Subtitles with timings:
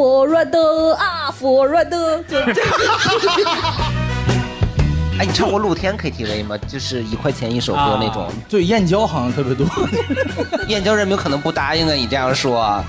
[0.00, 2.62] 佛瑞德啊，佛瑞德，就 这
[5.18, 6.56] 哎，你唱过露天 KTV 吗？
[6.66, 8.26] 就是一块钱一首歌那种。
[8.48, 9.66] 对，燕郊好像特别多。
[10.68, 12.82] 燕郊人民可能不答应啊，你这样说。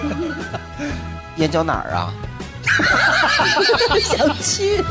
[1.36, 2.14] 燕郊哪儿啊？
[4.00, 4.82] 想去。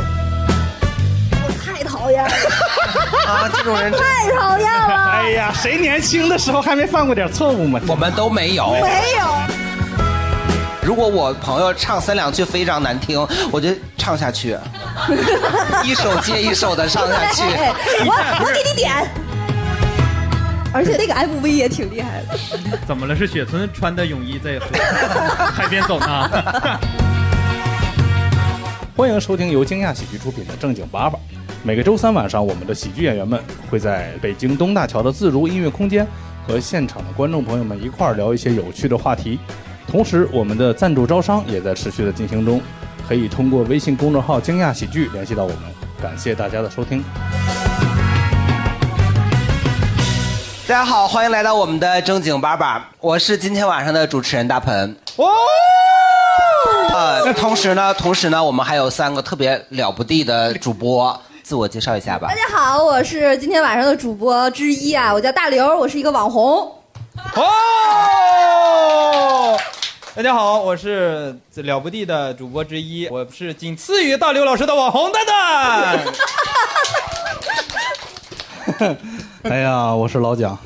[1.64, 2.30] 太讨厌了
[3.26, 3.48] 啊！
[3.50, 5.10] 这种人太讨厌了。
[5.10, 7.80] 哎呀，谁年轻的时候还没犯过点错误吗？
[7.88, 8.72] 我们都没有。
[8.72, 9.49] 没有。
[10.90, 14.58] 如果我朋友唱三两句非常难听，我就唱下去，
[15.86, 17.44] 一首接一首的唱下去。
[18.04, 18.92] 我我给你点。
[20.74, 22.36] 而且那个 MV 也挺厉害的。
[22.88, 23.14] 怎么了？
[23.14, 24.58] 是雪村穿的泳衣在
[25.54, 26.28] 海边走呢？
[28.96, 31.16] 欢迎收听由惊讶喜剧出品的《正经八百》。
[31.62, 36.04] 每个周三晚上，我们的喜剧演员们会在北京东大桥的自如音乐空间
[36.48, 39.38] 和现场的观众朋友们一块儿聊一些有趣的话题。
[39.90, 42.62] 同时，我们的赞助招商也在持续的进行中，
[43.08, 45.58] 可以通过微信公众号“惊讶喜剧”联系到我们。
[46.00, 47.02] 感谢大家的收听。
[50.68, 54.96] 大家好，欢迎来到我们的正经八百，我是今天晚上的主持人大鹏。
[55.16, 55.26] 哦。
[56.94, 61.20] 呃，同时呢，同时呢，我们还有三个特别了不地的主播。
[61.42, 62.28] 自我介绍一下吧。
[62.28, 66.72] 大家好，我是今天晚上的主播之一啊，我叫大刘，我是一个网红。
[67.34, 67.42] 哦，
[70.12, 76.04] 大家好，我是了不地的主播之一，我是仅次于大刘老师的网红蛋蛋。
[79.44, 80.56] 哎呀，我是老蒋。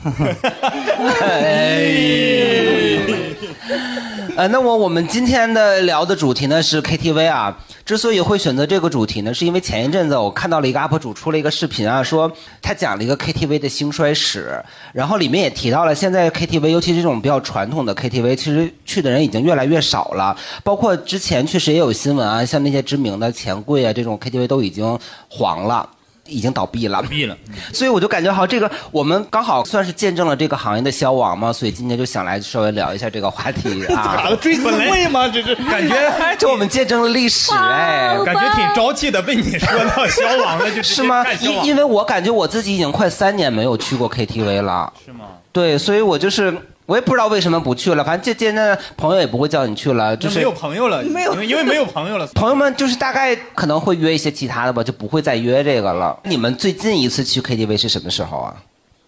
[4.37, 7.57] 呃， 那么我们今天的聊的主题呢是 KTV 啊。
[7.85, 12.31] 之所以会选择这个主题呢，是因为前一阵子我看到了一个 UP 主出了一个视频啊，说
[12.63, 20.35] 他讲了一个 KTV 的兴衰史，然后里面也提到了现在 KTV，尤其是这种比较传统的 KTV，其实去的人已经越来越少了。
[20.63, 24.99] 包括之前确实也有新闻啊，像那些知名的钱柜啊这种 KTV 都已经
[25.29, 25.91] 黄了。
[26.27, 27.37] 已经倒闭了，倒闭了，
[27.73, 34.31] 所以我就感觉好，这个我们刚好算是见证了这个行业的消亡嘛，所以今天就想来稍微聊一下这个话题啊。
[34.41, 35.29] 追思会吗？
[35.29, 35.95] 这是感觉
[36.39, 39.21] 就我们见证了历史 哎，感觉挺朝气的。
[39.21, 41.25] 被你说到消亡了，就是吗？
[41.41, 45.27] 因因为我感觉我自己已经快三年没有去过 KTV 了，是吗？
[45.53, 46.55] 对，所以我就是。
[46.87, 52.27] 我也不知道为什么不去了，反正这现在朋友也不会叫你去了，就是没有朋友了，没有，因为没有朋友了。
[52.35, 56.19] 朋友们就是大概可能会约一些其他的吧，就不会再约这个了。
[56.25, 58.55] 你们最近一次去 KTV 是什么时候啊？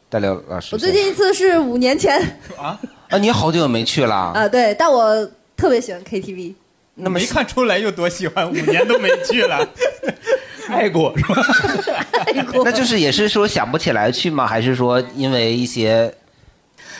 [0.08, 2.18] 大刘老师，我最近一次是五年前
[2.56, 3.18] 啊啊！
[3.18, 4.48] 你好久没去了啊？
[4.48, 6.54] 对，但我特别喜欢 KTV，
[6.94, 9.68] 那没看出来有多喜欢，五年都没去了，
[10.70, 11.44] 爱过是吧？
[12.24, 14.46] 爱过，那就是也是说想不起来去吗？
[14.46, 16.10] 还是说因为一些？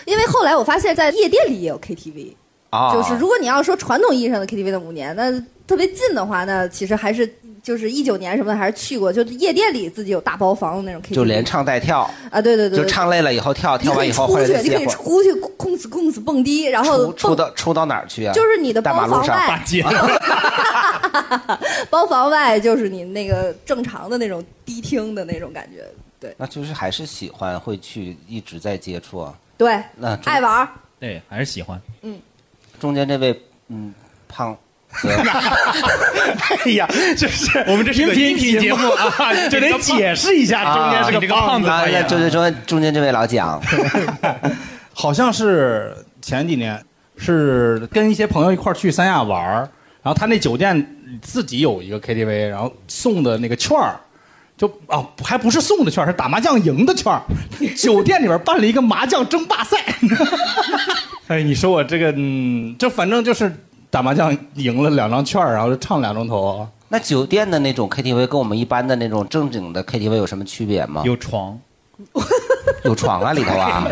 [0.07, 2.33] 因为后来我发现，在夜店里也有 KTV，
[2.71, 5.31] 啊，就是如果你要说传统意义上的 KTV 的五年，那
[5.67, 7.31] 特别近的话，那其实还是
[7.61, 12.09] 就是一九年什么的还是去过，就夜店里自己有大包房的那种 KTV，就连唱带跳。
[12.31, 18.33] 啊，对对对，就唱累了以后跳，跳完以后出去，你可以出去空死空死蹦迪，然后出到出到哪儿去啊？
[18.33, 19.61] 就是你的包房外，
[21.91, 25.85] 包房外就是你那个正常的那种迪厅的那种感觉，
[26.21, 29.35] 对，那就是还是喜欢会去一直在接触啊。
[29.57, 30.69] 对，那爱玩
[31.01, 31.81] 对，还是喜欢。
[32.03, 32.19] 嗯，
[32.79, 33.95] 中间这位，嗯，
[34.29, 34.57] 胖。
[36.65, 41.69] 哎呀，就是我们这是个音频节目啊，就得解释一下，中间是个胖子。
[42.09, 43.61] 就是说中间这位老蒋，
[44.95, 46.83] 好像是前几年
[47.19, 49.39] 是跟一些朋友一块去三亚玩
[50.03, 54.01] 然后他那酒店自己有一个 KTV，然后送的那个券儿。
[54.57, 57.13] 就啊，还不是送的券，是打麻将赢的券。
[57.77, 59.77] 酒店里边办了一个麻将争霸赛。
[61.29, 63.55] 哎，你说我这个，嗯，就反正就是
[63.91, 66.67] 打麻将赢了两张券，然后就唱两钟头。
[66.89, 71.03] 那酒店的那种 KTV 跟我们一般的那种正经的 KTV 有什么区别吗？
[71.05, 71.59] 有床，
[72.85, 73.87] 有床啊里头啊？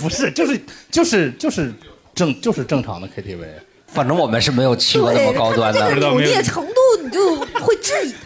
[0.00, 0.60] 不是，就是
[0.90, 1.72] 就是就是
[2.14, 3.44] 正就是正常的 KTV。
[3.88, 5.94] 反正我们是没有去过那么高端的。
[5.94, 8.12] 这个烈程度，你就会质疑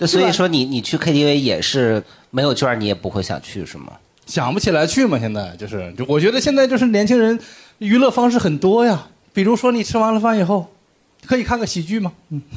[0.00, 3.92] 对，所以说你你去 KTV 也是没有券，你也不会想去是吗？
[4.26, 7.38] 想不起来去嘛，现在就是，就我觉得现在就是年轻人
[7.78, 10.72] 娱乐方式很多呀，比如说你吃完了饭以后，
[11.26, 12.12] 可以看个喜剧嘛？
[12.30, 12.40] 嗯。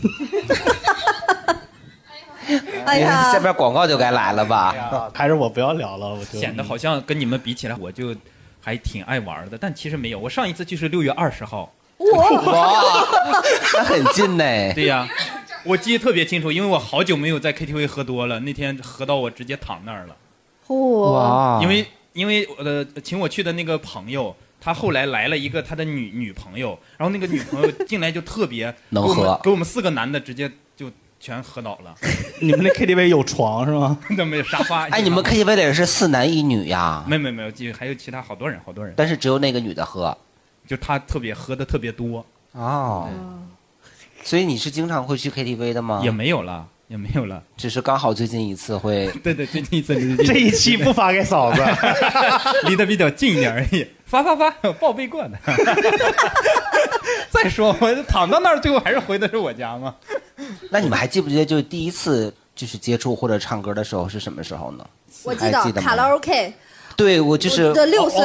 [2.86, 5.10] 哎呀，下边广告就该来了吧？
[5.14, 8.16] 还是我不要聊了，我显得好像跟你们比起来，我就
[8.62, 10.20] 还挺爱玩的，但其实没有。
[10.20, 11.72] 我上一次去是六月二十号。
[11.98, 13.08] 哇，
[13.74, 14.44] 那很近呢。
[14.74, 15.08] 对呀。
[15.64, 18.40] 我记得特别清楚，因为我好久没有在 KTV 喝多了。
[18.42, 20.16] 那天喝到我直接躺那儿了。
[20.76, 21.60] 哇！
[21.62, 30.90] 因为因为呃请我去的那个朋友，他后来来了一个他的女女朋友，然后那个女朋友进来就特别 能喝，给我们四个男的直接就
[31.20, 31.94] 全喝倒了。
[32.42, 33.98] 你们那 KTV 有床是吗？
[34.18, 34.88] 那没有沙发。
[34.90, 37.04] 哎，你们 KTV 里是四男一女呀？
[37.08, 38.94] 没没没有，还有其他好多人，好多人。
[38.96, 40.18] 但是只有那个女的喝，
[40.68, 43.10] 就她特别喝的特别多哦。
[44.24, 46.02] 所以你是经常会去 KTV 的吗？
[46.04, 46.68] 也没有了。
[46.90, 49.08] 也没有了，只是刚好最近一次会。
[49.24, 50.16] 对对，最近一次。
[50.18, 51.64] 这一期不发给嫂子，
[52.68, 53.88] 离得比较近一点而已。
[54.06, 55.32] 发发发，报备过的。
[57.32, 59.96] 再说，我躺到那儿，最后还是回的是我家吗？
[60.70, 64.86] 那你们还记不记得，就是第一次就是接触或者唱歌的时候是什么时候呢？
[65.24, 66.54] 我记得卡拉 OK。
[66.96, 68.20] 对，我就是六岁。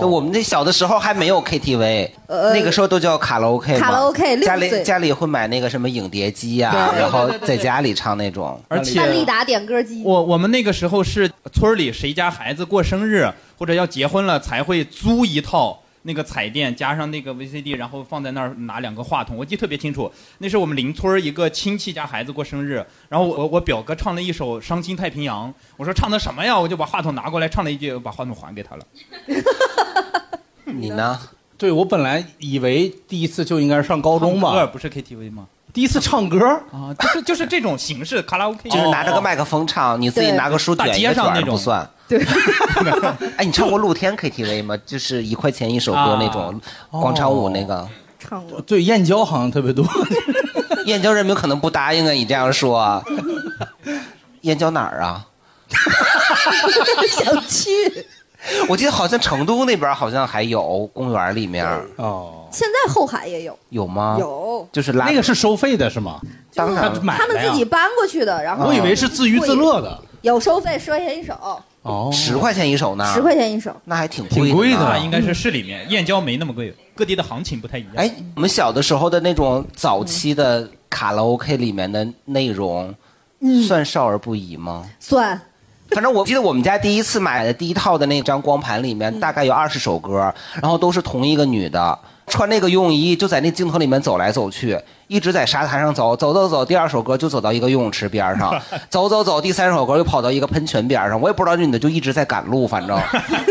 [0.00, 8.60] 对，我们那小的时候还没有 KTV，那个时候都叫卡拉 OK 卡拉 OK，家里家里会买那个什么影碟机呀，然后在家里唱那种。
[8.68, 10.02] 而且利达点歌机。
[10.04, 15.80] 我我们那个时候是村里谁家孩子过生日或者要结婚了才会租一套。
[16.02, 20.10] 那个彩电加上那个 VCD，然后放在那儿拿两个话筒，我记得特别清楚。
[20.38, 26.58] 那是我们邻村一个亲戚家孩子过生日，然后我我表哥唱了一首《伤心太平洋》，我说唱的什么呀？
[26.58, 28.84] 我就把话筒拿过来唱了一句，把话筒还给他了。
[30.64, 31.18] 你呢？
[31.58, 35.46] 对我本来以为第一次就应该是上高中吧，不是 KTV 吗？
[35.74, 41.88] 第一次唱歌啊，就是就是这种形式，卡拉 OK，就是拿着个麦克风唱，你自己拿个书卷一个卷不算。
[42.10, 42.26] 对。
[43.38, 44.76] 哎，你唱过露天 KTV 吗？
[44.84, 46.60] 就是一块钱一首歌那种
[46.90, 47.88] 广场舞那个。
[48.18, 48.60] 唱过。
[48.62, 49.86] 对，燕郊好像特别多。
[50.86, 53.02] 燕郊人民可能不答应啊，你这样说。
[54.42, 55.24] 燕郊哪儿啊？
[57.08, 57.70] 想去。
[58.68, 61.66] 我记得好像成都那边好像还有公园里面
[61.96, 64.16] 哦，现在后海也有有吗？
[64.18, 66.18] 有，就是那个是收费的是吗？
[66.54, 71.34] 当然，他们自己搬过去的，然后我以为是自娱自乐的，有收费，十块钱一首
[71.82, 77.92] 哦，十块钱一首呢，十块钱一首，那还挺挺贵的，应该是市里面燕郊没那么贵，各地的行情不太一样。
[77.96, 82.94] 哎，我们小的时候的那种早期的卡拉 OK 里面的内容，
[83.66, 84.84] 算少儿不宜吗？
[84.98, 85.40] 算。
[85.90, 90.32] 反正我记得我们家第一次买的第一套的那张光盘里面大概有二十首歌，
[90.62, 91.98] 然后都是同一个女的
[92.30, 94.78] 穿那个游泳衣就在那镜头里面走来走去，
[95.08, 96.64] 一直在沙滩上走走走走。
[96.64, 99.38] 第二首歌就走到一个游泳池边上， 走走走。
[99.40, 102.98] 第三首歌又跑到一个喷泉边上，我也不知道这女的就一直在赶路，反正。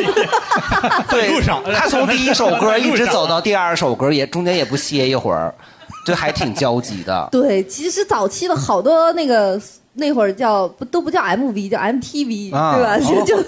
[1.10, 1.40] 对，
[1.76, 5.54] 她从第一首歌一直走到第二首歌，也中间也不歇一会儿，
[6.06, 7.28] 就还挺焦急的。
[7.32, 9.62] 对，其实早期的好多那个。
[9.94, 12.98] 那会儿叫不都不叫 MV，叫 MTV，对吧？
[13.26, 13.44] 就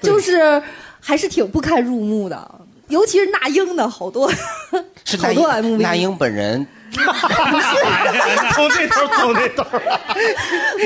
[0.00, 0.62] 就是
[1.00, 2.48] 还是挺不堪入目的，
[2.88, 5.78] 尤其是那英的好多，好多 MV。
[5.78, 6.66] 那英本人。
[6.96, 7.66] 不是，
[8.54, 9.64] 从这头走那头。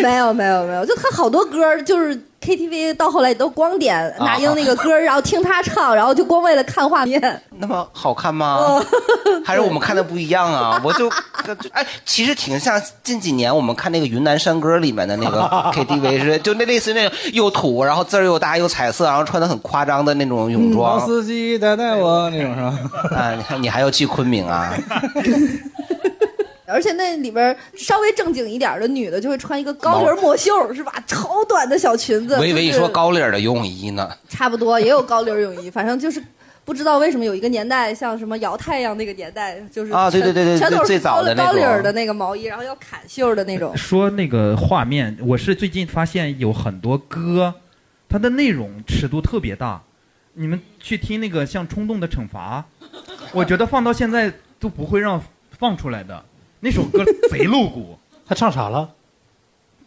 [0.03, 2.19] 没有没有没有，就他好多歌就是
[2.51, 7.21] KTV 到后来都光点那英那个歌，然后听他唱，然后就光为了看画面。
[7.59, 8.59] 那 么好看吗？
[9.45, 10.81] 还是我们看的不一样啊？
[10.85, 11.09] 我就
[11.73, 15.41] 哎，其实挺像近几年我们看那个云南山歌里面的那个
[15.73, 20.99] KTV 是，就那类似那种又土，然后字儿又大又彩色，然后穿的很夸张的那种泳装。
[20.99, 23.17] 老司机带带我那种是吧？
[23.17, 24.73] 啊，你看你还要去昆明啊？
[26.71, 30.93] 而且那里边稍微正经一点的女的就会穿一个高领抹袖，是吧？
[31.07, 32.37] 超短的小裙子。
[32.37, 34.11] 我以为你说高领的游泳衣呢。
[34.29, 36.23] 差不多也有高领泳衣，反正就是
[36.65, 43.77] 不知道为什么有一个年代，像什么摇太阳那个年代，就是啊，对对对对，全都是高高领的那个毛衣，然后要砍袖的那种。
[43.77, 47.55] 说那个画面，我是最近发现有很多歌，
[48.09, 49.83] 它的内容尺度特别大。
[50.35, 52.65] 你们去听那个像《冲动的惩罚》，
[53.33, 55.21] 我觉得放到现在都不会让
[55.59, 56.25] 放出来的。
[56.61, 58.89] 那首歌贼露骨， 他唱啥了？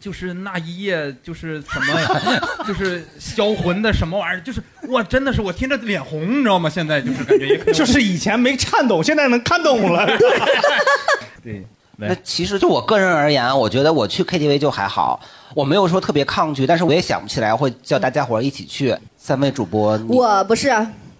[0.00, 6.68] 就是那一夜，就是什么， 就是销魂的什么玩意儿，就是哇，真的是我听着脸红，你知道吗？
[6.68, 10.06] 现在就是感觉， 就是以前没看懂，现在能看懂了。
[11.42, 11.64] 对，
[11.96, 15.18] 那其实就我个人而言，我觉得我去 KTV 就还好，
[15.54, 18.94] 我没有说特别抗拒，但是我也想不起来会叫大家伙一起去。
[19.16, 20.68] 三位主播，我不是。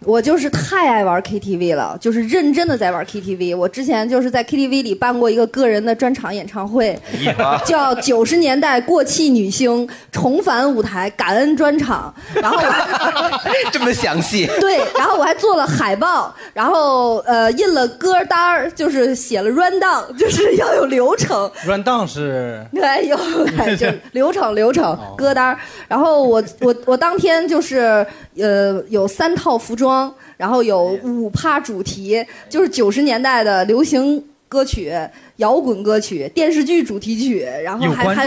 [0.06, 3.56] 我就是太爱玩 KTV 了，就是认真的在玩 KTV。
[3.56, 6.98] 我之前就是在 KTV 里办过一个个人的专场演唱会，
[7.64, 12.14] 叫九十年代过气女星重返舞台感恩专场。
[12.34, 12.58] 然后
[13.72, 14.46] 这么详细？
[14.60, 21.50] 对，然后我还做了海报，然后呃印了歌单儿，就是写了 run down， 就是要有流程。
[21.66, 22.62] run down 是？
[22.72, 23.16] 对，有
[23.76, 25.58] 就流程流程歌单儿。
[25.88, 28.06] 然后我我我当天就是
[28.36, 29.93] 呃有三套服装。
[30.36, 34.92] 然后有五趴主题，就是九十年代的流行歌曲、
[35.36, 38.26] 摇滚歌曲、电视剧主题曲，然后还还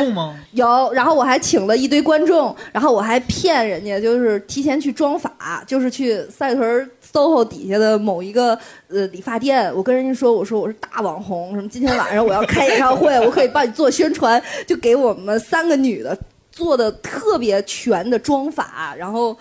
[0.51, 8.57] 有，然后我还请了一堆观众，然后我还骗人家，就是提前去装法，就是去赛屯 SOHO 底下的某一个
[8.89, 16.17] 呃理发店，我跟人家说，我说我是大网红，什么今天晚上我要开演唱会，我可以帮你做宣传，就给我们三个女的
[16.51, 19.37] 做的特别全的妆法，然后。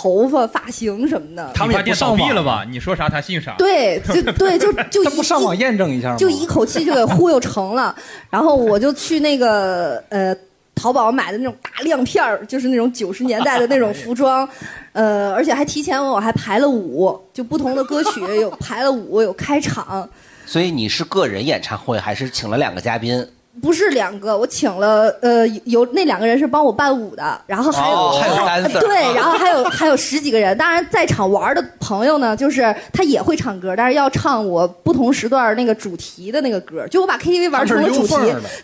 [0.00, 2.64] 头发、发型什么的，他们也不上网了吧？
[2.70, 3.56] 你说啥他信啥？
[3.58, 6.16] 对，就 对，就就他不上网验证一下吗？
[6.16, 7.92] 就一口气就给忽悠成了。
[8.30, 10.32] 然后我就去那个呃
[10.76, 14.48] 淘宝买的那种大亮片儿，就是那种九十年代的那种服装，
[14.92, 20.08] 呃，而且还提前我还排了舞，就不同的歌曲 有排了舞，有开场。
[20.46, 23.26] 所以你是个人演唱会还是请了两个嘉宾？
[23.60, 30.56] 不是两个，我请了，呃，有那两个人是帮我伴舞的，然后还有还有单子，对，然后还有 还有十几个人。
[30.56, 36.86] 当然，在场玩的朋友呢，就是他也会唱歌，但是要唱我不同时段那个主题的那个歌。
[36.88, 38.14] 就我把 KTV 玩成了主题，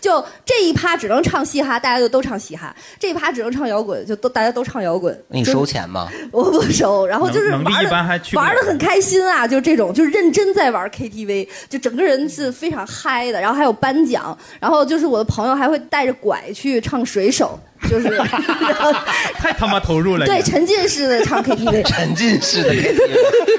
[0.00, 5.18] 就这一趴只能唱嘻哈，大家就都唱嘻哈；这一趴只能唱摇滚，就都大家都唱摇滚。
[5.28, 6.08] 你收钱吗？
[6.30, 7.06] 我不收。
[7.06, 7.90] 然后就是玩的
[8.34, 13.40] 玩的很开心啊，就这种，就是认真在玩 KTV，就整个人是非常嗨的。
[13.40, 14.83] 然后还有颁奖，然后。
[14.84, 18.08] 就是我的朋友还会带着拐去唱水手，就是
[19.38, 20.26] 太他妈投入了。
[20.26, 22.74] 对， 沉浸式的唱 KTV，沉浸式的，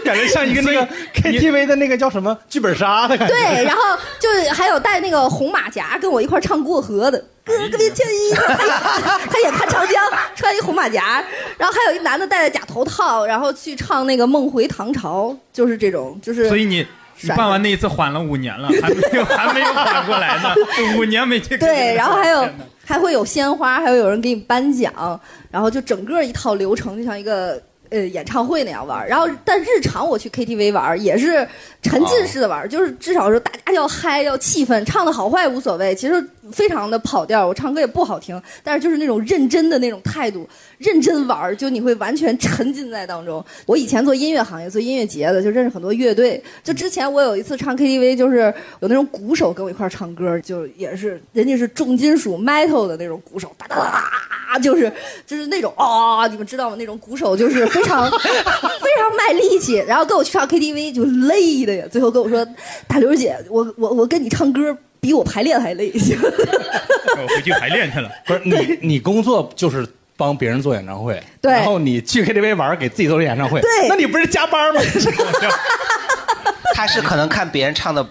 [0.04, 3.34] 感觉像一个那个 KTV 的那个叫什么剧本杀的感觉。
[3.34, 3.82] 对，然后
[4.20, 10.04] 就还有带那个红马甲跟我一块唱过河的，哥哥别轻易，他也看长江，
[10.36, 11.24] 穿一红马甲，
[11.58, 16.48] 然后还有一男的戴着假头套，然后去唱那个梦回唐朝，就是这种，就是。
[16.48, 16.86] 所以你。
[17.22, 20.54] 你办完那一次缓了五年了，还没有还没有缓过来呢，
[20.98, 21.58] 五年没去。
[21.58, 22.48] 对，然后还有
[22.84, 25.20] 还会有鲜花，还会有人给你颁奖，
[25.50, 27.62] 然后就整个一套流程就像一个。
[27.92, 31.48] 呃，演唱会那样玩然后但日常我去 KTV 玩也是
[31.84, 40.48] 沉浸式的玩就是至少是大家要嗨要气氛，唱的好坏无所谓，其实非常的跑调，我唱歌也不好听，但是就是那种认真的那种态度，
[40.78, 43.44] 认真玩儿就你会完全沉浸在当中。
[43.66, 46.42] 我以前做音乐行业，做音乐节的，就认识很多乐队。
[46.64, 54.92] 就之前我有一次唱 KTV，就是有那种鼓手跟我一块儿唱歌，就也是人家是重金属 metal 的那种鼓手，哒哒哒，就是
[55.28, 56.76] 就是那种啊，你们知道吗？
[56.78, 57.66] 那种鼓手就是。
[57.76, 61.86] 非常 非常卖力气，然后跟我去唱 KTV 就累的呀。
[61.92, 62.46] 最后跟我说
[62.88, 65.92] ：“大刘姐，我我我跟你唱歌比我排练还累。
[65.94, 68.12] ”我回去排练去了。
[68.26, 71.52] 不是你，你工作就是帮别人做演唱会，对。
[71.52, 73.88] 然后你去 KTV 玩，给自己做演唱会，对。
[73.88, 74.82] 那你不是加班吗？
[76.74, 78.06] 他是可能看别人唱的。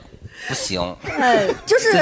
[0.47, 1.93] 不行，哎，就是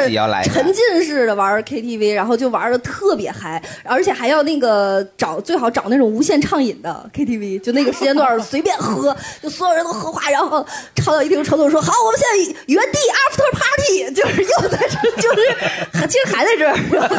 [0.44, 16.74] 沉浸式的玩 KTV，然后就玩的特别嗨，而且还要那个找最好找那种无限畅饮的 KTV，就那个时间段随便喝， 就所有人都喝花，然后唱到一定程度说好，我们现在原地 after party，就是又在这，就是其实还在这儿，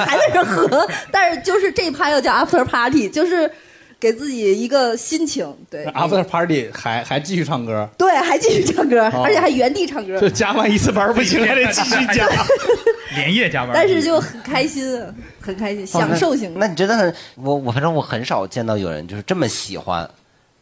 [0.06, 3.50] 还在这喝，但是就是这一趴要叫 after party，就是。
[4.03, 5.86] 给自己一个心情，对。
[5.86, 10.19] After party 还还继续唱歌，对，还继续唱歌，而且还原地唱歌。
[10.19, 12.27] 就加完一次班不行，还得继续加，
[13.15, 13.72] 连夜加班。
[13.74, 15.01] 但是就很开心，
[15.39, 16.53] 很开心，享受型。
[16.57, 20.10] 那你真的很，我我反正我很少见到有人就是这么喜欢。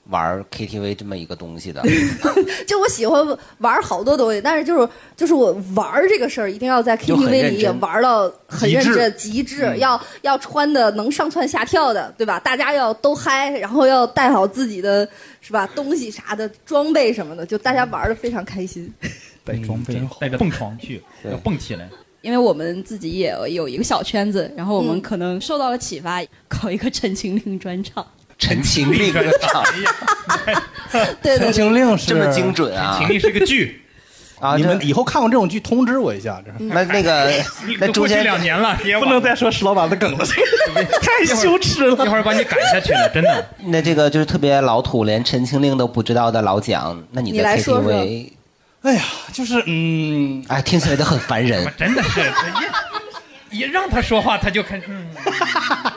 [0.10, 1.82] 玩 KTV 这么一个东西的，
[2.68, 3.26] 就我喜欢
[3.60, 12.40] 玩好多东西，但是就是就是我玩这个事儿，一定要在 KTV 里玩到很认真极致，要要穿的能上蹿下跳的，对吧？
[12.40, 15.08] 大家要都嗨，然后要带好自己的
[15.40, 18.92] 是吧东西啥的装备什么的，就大家玩的非常开心。
[19.46, 21.88] 带装备，带着蹦床去，要蹦起来。
[22.22, 28.06] 因为我们自己也有一个小圈子，然后我们可能受到了启发，搞一个《陈情令》专场。
[28.42, 29.14] 陈情令，
[31.22, 32.96] 对陈情令是这么精准啊！
[32.98, 33.80] 陈情令是个剧
[34.42, 36.42] 啊，你们以后看过这种剧，通知我一下。
[36.58, 37.32] 那那个，
[37.80, 40.26] 那中间两年了，不能再说石老板的梗了，
[41.00, 41.94] 太羞耻了。
[42.04, 43.46] 一会儿把你赶下去了，真的。
[43.60, 48.32] 那这个就是特别老土，连陈情令都不知道的老蒋，那你在 KTV，
[48.82, 51.72] 哎呀，就是嗯，哎，听起来都很烦人。
[51.78, 52.22] 真的是，
[53.52, 54.86] 一一让他说话，他就开始，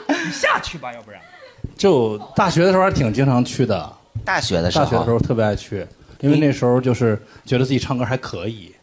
[0.07, 1.19] 你下去吧，要不然。
[1.77, 3.91] 就大学的时候还挺经常去的，
[4.23, 5.85] 大学的时候，大学的时候特别爱去，
[6.19, 8.73] 因为那时候就是觉得自己唱歌还可以。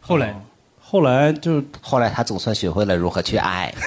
[0.00, 0.34] 后来，
[0.80, 3.72] 后来就后来他总算学会了如何去爱。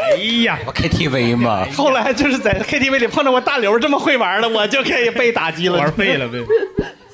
[0.00, 6.38] 哎呀，我 KTV 嘛，后来就是在 KTV 里碰到我大刘这么会玩的，我就可以被打击了，玩废了呗。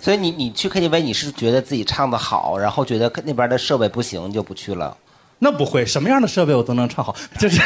[0.01, 4.97] 所以你你去 KTV，你是觉得自己唱的好，然后觉得那边的设备不行就不去了。
[5.45, 7.61] 那不会，什么样的设备我都能唱好，就是，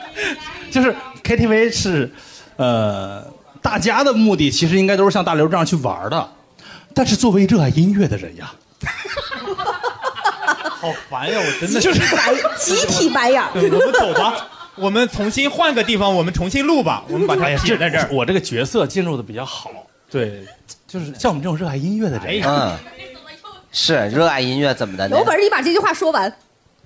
[0.70, 0.94] 就是
[1.24, 2.12] KTV 是，
[2.56, 3.24] 呃，
[3.62, 6.28] 大家的目的其实应该都是像大刘这样去玩的，
[6.92, 8.52] 但是作为热爱音乐的人呀，
[10.68, 13.42] 好烦呀，我真的就是白 集体白眼。
[13.54, 17.02] 我们走吧，我们重新换个地方，我们重新录吧。
[17.08, 18.06] 我们把它写在这儿。
[18.12, 19.70] 我这个角色进入的比较好，
[20.10, 20.44] 对，
[20.86, 22.76] 就是像我们这种热爱音乐的人，嗯，
[23.72, 25.24] 是热爱音乐怎么的有？
[25.24, 26.30] 本事你把这句话说完。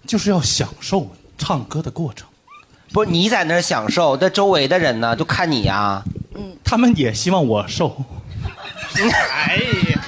[0.06, 2.26] 就是要享受唱歌的过程。
[2.92, 5.14] 不是你在那儿享受，那周围的人呢？
[5.14, 6.02] 就看你呀。
[6.64, 7.96] 他们也希望我瘦。
[9.46, 9.56] 哎
[9.92, 10.00] 呀，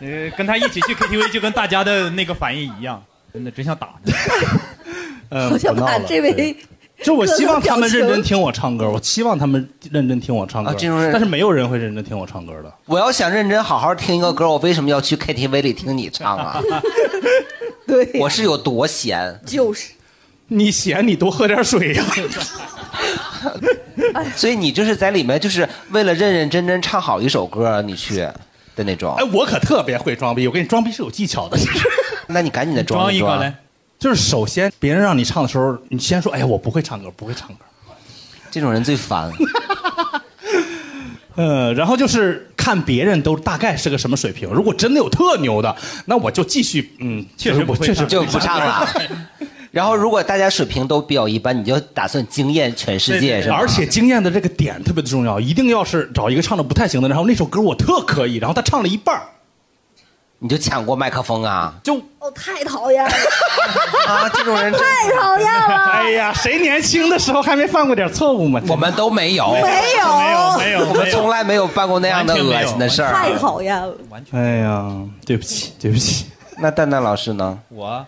[0.00, 4.12] 呃，跟他一起去 KTV 就跟大家的那个反应一样，真的真想打他。
[5.30, 6.56] 嗯，好想把不闹了这位
[7.02, 10.72] 就我希望他们认真听我唱歌，我希望他们认真听我唱歌
[11.12, 12.72] 但是没有人会认真听我唱歌的。
[12.86, 16.60] 我要想认真好好听一个歌，我为什么要去 KTV 里听你唱啊？
[17.92, 19.38] 对，我是有多闲？
[19.44, 19.90] 就是
[20.48, 22.04] 你闲你多喝点水 呀、
[24.34, 29.24] 所以你就是在里面，就是为了认认真真唱好一首歌，你去的那种哎，。
[29.30, 31.58] 我可特别会装逼，我跟你装逼是有技巧的。
[32.28, 33.54] 那你赶紧的装装装一个来，
[33.98, 37.56] 就是首先别人让你唱的时候，你先说，哎呀，我不会唱歌，不会唱歌。
[38.50, 39.30] 这种人最烦。
[41.36, 44.48] 嗯， 然后就是看别人都大概是个什么水平。
[44.48, 48.88] 如果真的有特牛的，那我就继续，嗯，确实不会确实就不唱了。
[49.72, 53.56] 然后，如果大家水平都比较一般，你就打算惊艳全世界，是吧？
[53.56, 59.22] 而且惊艳的这个点特别的重要，一定要是找一个唱的不太行的，然后那首歌我特可以，然后他唱了一半儿
[60.42, 63.10] 你就抢过麦克风啊就，哦，太讨厌了，
[64.08, 64.28] 啊！
[64.34, 64.78] 这种人太
[65.16, 68.60] 讨厌了， 哎呀，谁年轻的时候还没犯过点错误吗？
[68.66, 73.38] 我们都没有，没有，没有没有，我们从来没有办过那样的恶心的事儿太啊。
[73.38, 73.94] 讨厌了。
[74.10, 74.92] 完全哎呀，
[75.24, 76.26] 对不起，对不起。
[76.58, 77.56] 那蛋蛋老师呢？
[77.68, 78.04] 我，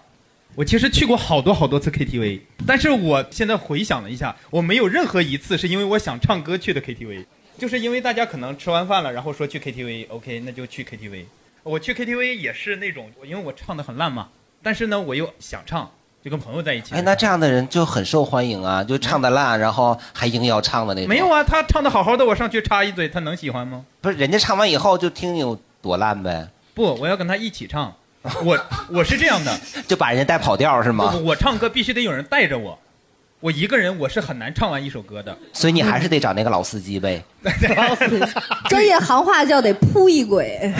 [0.57, 7.25] 我其实去过好多好多次 KTV，但是我现在回想了一下，我没有任何一次是因为我想唱歌去的 KTV，
[7.57, 11.27] 就是因为大家可能吃完饭了，然后说去 KTV，OK，、那就去 KTV。
[11.65, 14.29] 我去 KTV 也是那种，因为我唱的很烂嘛，
[14.63, 15.91] 但是呢，我又想唱，
[16.23, 16.95] 就跟朋友在一起。
[16.95, 21.09] 哎，那这样的人就很受欢迎啊，就唱的烂，然后还硬要唱的那种。
[21.09, 23.85] 没有啊，他唱的好好的，我上去插一嘴，他能喜欢吗？
[24.03, 27.95] 不是人家唱完以后就听你有多烂呗，不，我要跟他一起唱。
[28.43, 28.59] 我
[28.91, 31.19] 我是这样的， 就把人家带跑调是吗不？
[31.19, 32.79] 不，我唱歌必须得有人带着我，
[33.45, 35.37] 我一个人我是很难唱完一首歌的。
[35.53, 37.23] 所以你还是得找那个老司机呗。
[38.71, 40.73] 专业行话叫得扑一轨，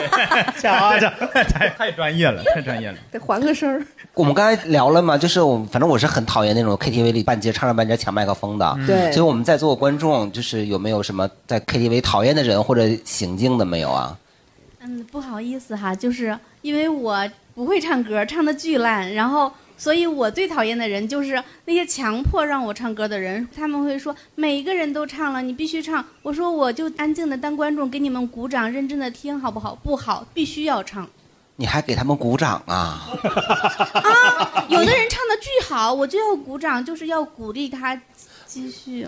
[0.58, 1.10] 瞧瞧，
[1.44, 2.96] 太太专业了，太专业了。
[3.12, 3.86] 得还个声儿。
[4.14, 8.74] 我们刚才聊了嘛，就是我反正我是很讨厌那种 KTV 里半截唱着半截抢麦克风的。
[8.86, 14.16] 对所以我们在座的观众，就是有没有什么在 KTV 讨厌的人或者行径的没有啊？
[14.80, 17.22] 嗯，不好意思哈，就是因为我
[17.54, 26.04] 不会唱歌，唱的巨烂，然后所以我最讨厌的人就是那些强迫让我唱歌的人，他们会说每一个人都唱了，你必须唱。
[26.20, 29.74] 我说我就安静的当观众，给你们鼓掌，认真的听，好不好？
[29.76, 31.08] 不好，必须要唱。
[31.54, 33.08] 你还给他们鼓掌啊？
[33.22, 38.00] 啊有的人唱的巨好，我就要鼓掌，就是要鼓励他
[38.46, 39.06] 继续。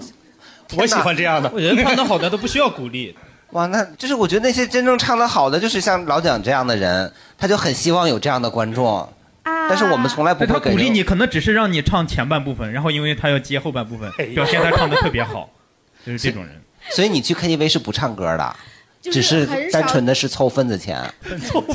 [0.77, 1.51] 我喜欢这样的。
[1.53, 3.17] 我觉得唱的好的都不需要鼓励。
[3.51, 9.09] 哇，那就是我觉得那些真正唱的好的，就是像老蒋这样的人，他就很希望有这样的观众。
[9.43, 9.69] 啊！
[9.69, 15.51] 但是我们从来不他会给鼓励你，可能只是让你唱前半部分，然后因为他要接后半部分，表现他唱的特别好，
[16.05, 16.61] 就是这种人。
[16.91, 18.57] 所以你去 KTV 是不唱歌的，
[19.03, 20.99] 就只是单纯的是凑份子钱。
[21.27, 21.75] 是错上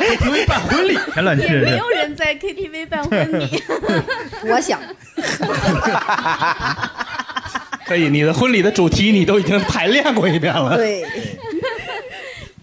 [0.00, 1.88] KTV 办婚礼去了，没有。
[1.90, 3.62] 人在 KTV 办婚礼。
[4.48, 4.80] 我想，
[7.86, 10.76] 可以，你的婚礼的主题你都已经排练过一遍了。
[10.76, 11.04] 对，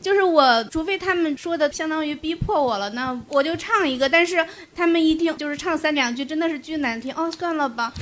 [0.01, 4.07] 就是我，除非他们说的相当于逼迫我了，那我就唱一个。
[4.07, 7.13] 但是他们一听就是唱三两句，真的是巨难听。
[7.13, 7.91] 哦，算了吧。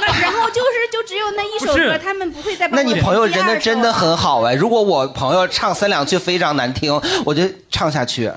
[0.00, 4.54] 那然后就是就只有那一首歌，他们不会再那你朋友真的真的很好哎！
[4.54, 6.92] 如果我朋友唱三两句非常难听，
[7.24, 8.30] 我就唱下去，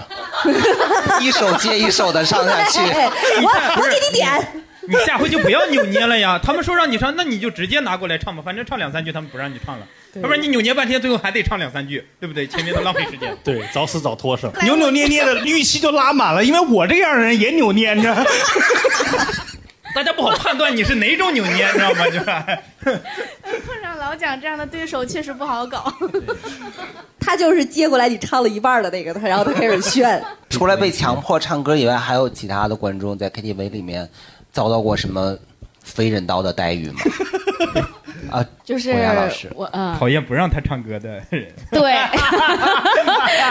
[1.21, 2.79] 一首接一首的唱下去。
[2.79, 3.09] 哎
[3.43, 6.39] 我我给你点，你下回就不要扭捏了呀！
[6.43, 12.45] 他们说让你唱，那你就直接拿过来唱吧，反正唱两三句他们不让你唱了，要不然你扭捏半天，最后还得唱两三句，对不对？
[12.47, 13.35] 前面都浪费时间。
[13.43, 18.15] 对，早死早脱生，扭扭捏捏的预期就拉满了，因为我这样的人也扭捏着。
[19.95, 22.05] 大家不好判断你是哪种扭捏，你知道吗？
[22.07, 22.99] 就是
[23.65, 25.89] 碰上老蒋这样的对手确实不好搞。
[27.17, 30.21] 他就是接过来你唱了一半的那个，他然后他开始炫。
[30.49, 34.07] 除了被强迫唱歌以外，还有其他的观众在 KTV 里面
[34.55, 35.37] 遭到过什么
[35.83, 37.01] 非人道的待遇吗？
[38.31, 38.89] 啊，就是
[39.53, 41.45] 我嗯，讨厌不让他唱歌的人。
[41.69, 41.81] 对，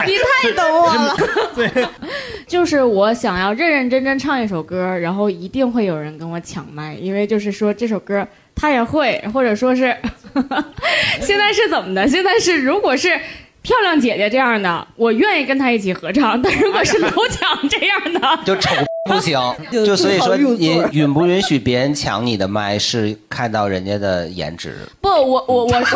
[0.06, 1.14] 你太懂我了。
[2.46, 9.94] 就是我想要认认真真唱一首歌，然后一定会有人跟我抢麦，因为就是说这首歌他也会，或者说是
[11.20, 12.08] 现在是怎么的？
[12.08, 13.20] 现在是如果是。
[13.62, 18.74] 漂亮姐姐这样的，我愿意跟她一起合唱；但如果是老蒋这样的，就丑
[19.10, 19.38] 不行，
[19.70, 24.78] 就所以说你允不允许别人抢你的麦是看到人家的颜值。
[25.02, 25.86] 不，我我我我， 这句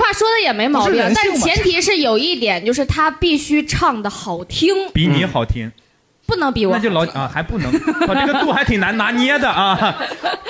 [0.00, 5.70] 话说的也没毛病，但前提是有一点，就是他必须唱的好听，比你好听。
[6.26, 9.96] 不能比我，那就老啊，还不能，这个度还挺难拿捏的啊。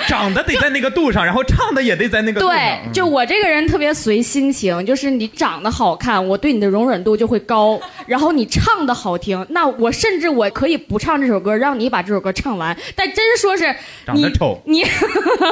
[0.07, 2.55] 长得得在那个度上，然后唱的也得在那个度上。
[2.55, 7.79] 对，就我这个人特别随心情，就是你长得好看，我对你的容忍度就会高。
[8.05, 12.77] 然后你唱的好听，那我甚至我可以不唱这首歌，让你把这首歌唱完。
[12.95, 14.83] 但真说是长得丑，你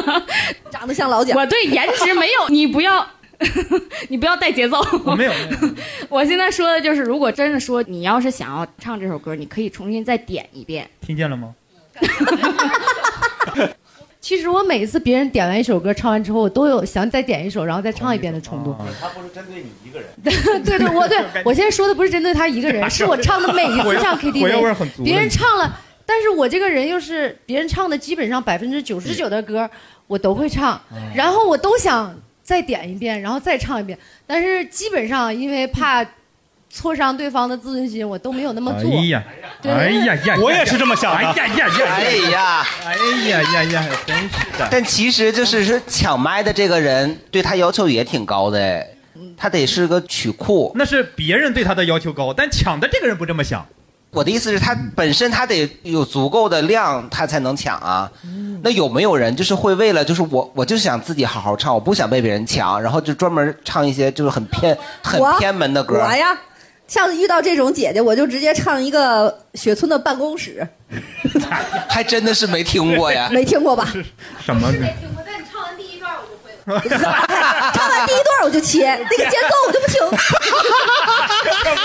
[0.69, 3.05] 长得像老蒋，我对颜值没有，你不要。
[4.10, 4.78] 你不要带节奏。
[5.06, 5.32] 我没有。
[6.10, 10.89] 我现在说的就是，如果真的说你要是想要唱这首歌，你可以重新再点一遍。
[11.02, 11.54] 听见了吗？
[14.22, 18.74] 其实我每一次别人点完一首歌唱完之后，我都有想再点一首，然后再唱一遍的冲动。
[19.02, 20.10] 他不是针对你一个人。
[20.63, 29.69] 对对，我对我现在说的不是针对他一个人，是我唱的每一次唱 KTV，别人唱了，但是我这个人又是别人唱的基本上百分之九十九的歌
[30.08, 30.80] 我都会唱，
[31.13, 32.15] 然后我都想。
[32.43, 36.06] 再点一遍，然后再唱一遍，但是基本上因为怕
[36.69, 38.91] 挫伤对方的自尊心，我都没有那么做。
[38.91, 39.23] 哎呀，
[39.63, 41.17] 哎呀呀，我也是这么想的。
[41.17, 42.95] 哎呀呀呀，哎呀，哎
[43.29, 44.67] 呀呀呀，真是的。
[44.71, 48.88] 但其实就是说抢麦的这个人对他要求也挺高的哎，
[49.38, 50.71] 他得是个曲库。
[50.75, 53.65] 那是别人对他的要求高，但抢的这个人不这么想。
[54.13, 58.10] 我的意思是，他本身他得有足够的量，他才能抢啊。
[58.62, 65.95] 那有没有人就是会为了就是我，我就想自己好好唱，我不想被别人抢，然后就专门唱一些就是很偏很偏门的歌。
[65.95, 66.38] 我呀，
[66.88, 70.65] 像遇到这种姐姐，我就直接唱一个雪村的办公室。
[71.89, 73.30] 还真的是没听过呀。
[73.32, 73.91] 没听过吧？
[74.45, 74.71] 什么？
[77.73, 79.99] 唱完第一段我就切，那个节奏我就不听，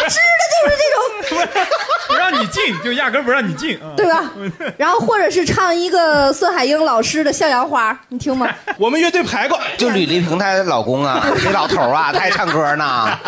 [0.08, 1.66] 吃的就是这种，
[2.08, 4.30] 不让你进，就压根不让你进，对吧？
[4.76, 8.48] 然后或者是唱一个孙海英老师的《向阳花》，你听吗？
[8.78, 13.18] 我们乐队排过，就吕丽萍她老公啊，那老头啊，他还唱歌呢。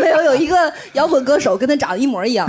[0.00, 2.48] 没有，有一个摇滚歌手跟他长得一模一样，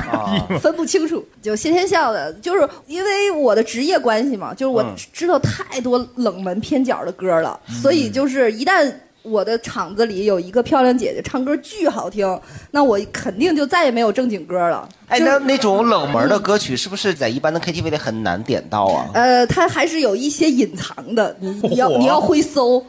[0.62, 1.25] 分不清楚。
[1.41, 8.33] 就谢天笑的，就是因为我的职业关系嘛，就是我知道太多冷门偏角的歌了，所以就是。
[8.34, 8.91] 是一旦
[9.22, 12.28] 我的场子里有一个漂亮姐姐唱歌巨好听，
[12.72, 14.89] 那我肯定就再也没有正经歌了。
[15.08, 19.10] 哎，那那种冷门的歌曲是不是在一般的 KTV 里很难点到啊？
[19.13, 22.86] 呃，它还是有一些隐藏的，你你要 你要会搜。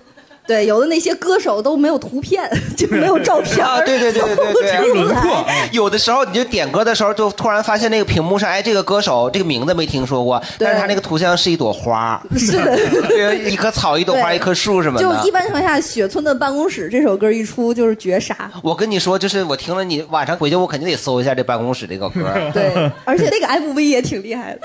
[0.47, 3.81] 对，有的那些歌手都没有图片，就没有照片啊！
[3.81, 5.45] 对对对对对， 轮廓。
[5.73, 15.05] 有的时候你就点歌的时候，就突然发现那个屏幕上，哎，这个歌手这个名字没听说过，但是他那个图像是一朵花， 是的， 一棵草、一朵花、一棵树什么的。
[15.05, 18.51] 就一般情况下，《雪村的办公室》这首歌一出就是绝杀。
[18.63, 22.21] 我跟你说，就是我听了你晚上回去，我肯定得搜一下这办公室这个歌。
[22.53, 22.71] 对，
[23.05, 24.61] 而且那个 MV 也挺厉害的。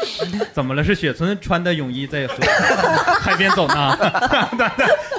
[0.53, 0.83] 怎么了？
[0.83, 2.27] 是雪村穿的泳衣在
[3.21, 3.97] 海边走呢？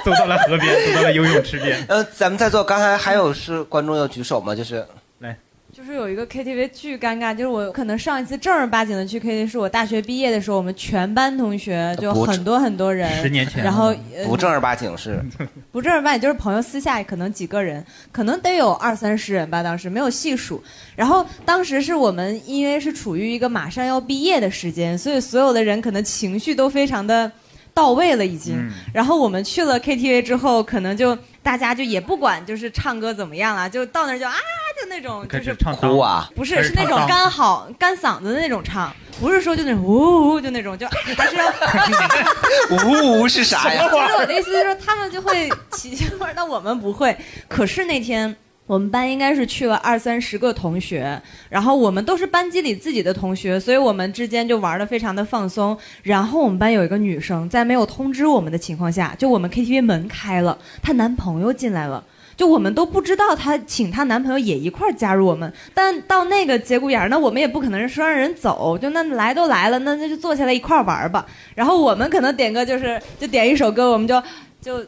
[0.05, 0.37] 走到了。
[0.47, 1.83] 河边走到了游泳池边。
[1.87, 4.55] 呃，咱们在座刚才还有是观众要举手吗？
[4.55, 4.85] 就是
[5.19, 5.37] 来，
[5.71, 13.93] 就是有一个 KTV 巨尴尬，就是我可能上一次正儿八经的去 KTV 是我大学毕业的时候，我们全班同学就很多很多人，十年前，然后
[14.25, 15.23] 不正儿八经是，
[15.71, 20.61] 不正儿八经就是朋友私下可能几个人，可能得有二三十人吧，当时没有细数。
[20.95, 27.31] 然后当时是我们因为是处于一个马上要毕业的时间，所以所有的人可能情绪都非常的。
[27.73, 28.55] 到位了已经，
[28.93, 34.33] 然后我们去了 KTV 之后，可能就大家就也不管就是唱歌怎么样了，就到那儿就啊，
[34.81, 41.47] 就那种就是哭啊，不是是那种干好干嗓子的那种唱，不是说就那种呜呜就那种就还是要
[42.87, 43.87] 呜呜是啥呀？
[43.89, 47.17] 不是我的意思是说他们就会起劲儿，那我们不会。
[47.47, 48.35] 可是那天。
[48.71, 55.77] 我们班应该是去了二三十个同学，然后我们都是班级里自己的同学，所以我们之间就玩的非常的放松。
[56.03, 62.01] 然后我们班有一个女生，在没有通知我们的情况下，就我们 KTV 门开了，她男朋友进来了，
[62.37, 65.51] 就我们都不知道她请她男朋友也一块加入我们。
[65.73, 71.25] 但到那个节骨眼儿，那我们也不可能说让人走，就那来都来了，那那就坐下来一块玩吧。
[71.55, 74.23] 然后我们可能点歌就是就点一首歌，我们就
[74.61, 74.81] 就。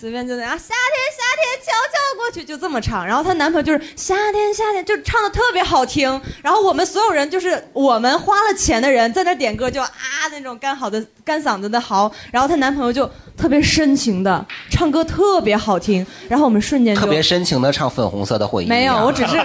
[0.00, 3.04] 随便就那样，夏天夏天悄悄过去，就这么唱。
[3.04, 6.08] 然后她男朋友就是夏天夏天，就唱的特别好听。
[6.40, 9.90] 然后我们所有人就是我们花了钱的人在那点歌，就啊
[10.30, 12.12] 那种干好的干嗓子的嚎。
[12.30, 16.04] 然后她男朋友就特别深情的唱歌，特别好听。
[16.28, 18.66] 然后我们瞬间就特别深情的唱粉红色的回忆。
[18.66, 19.38] 没有，我只是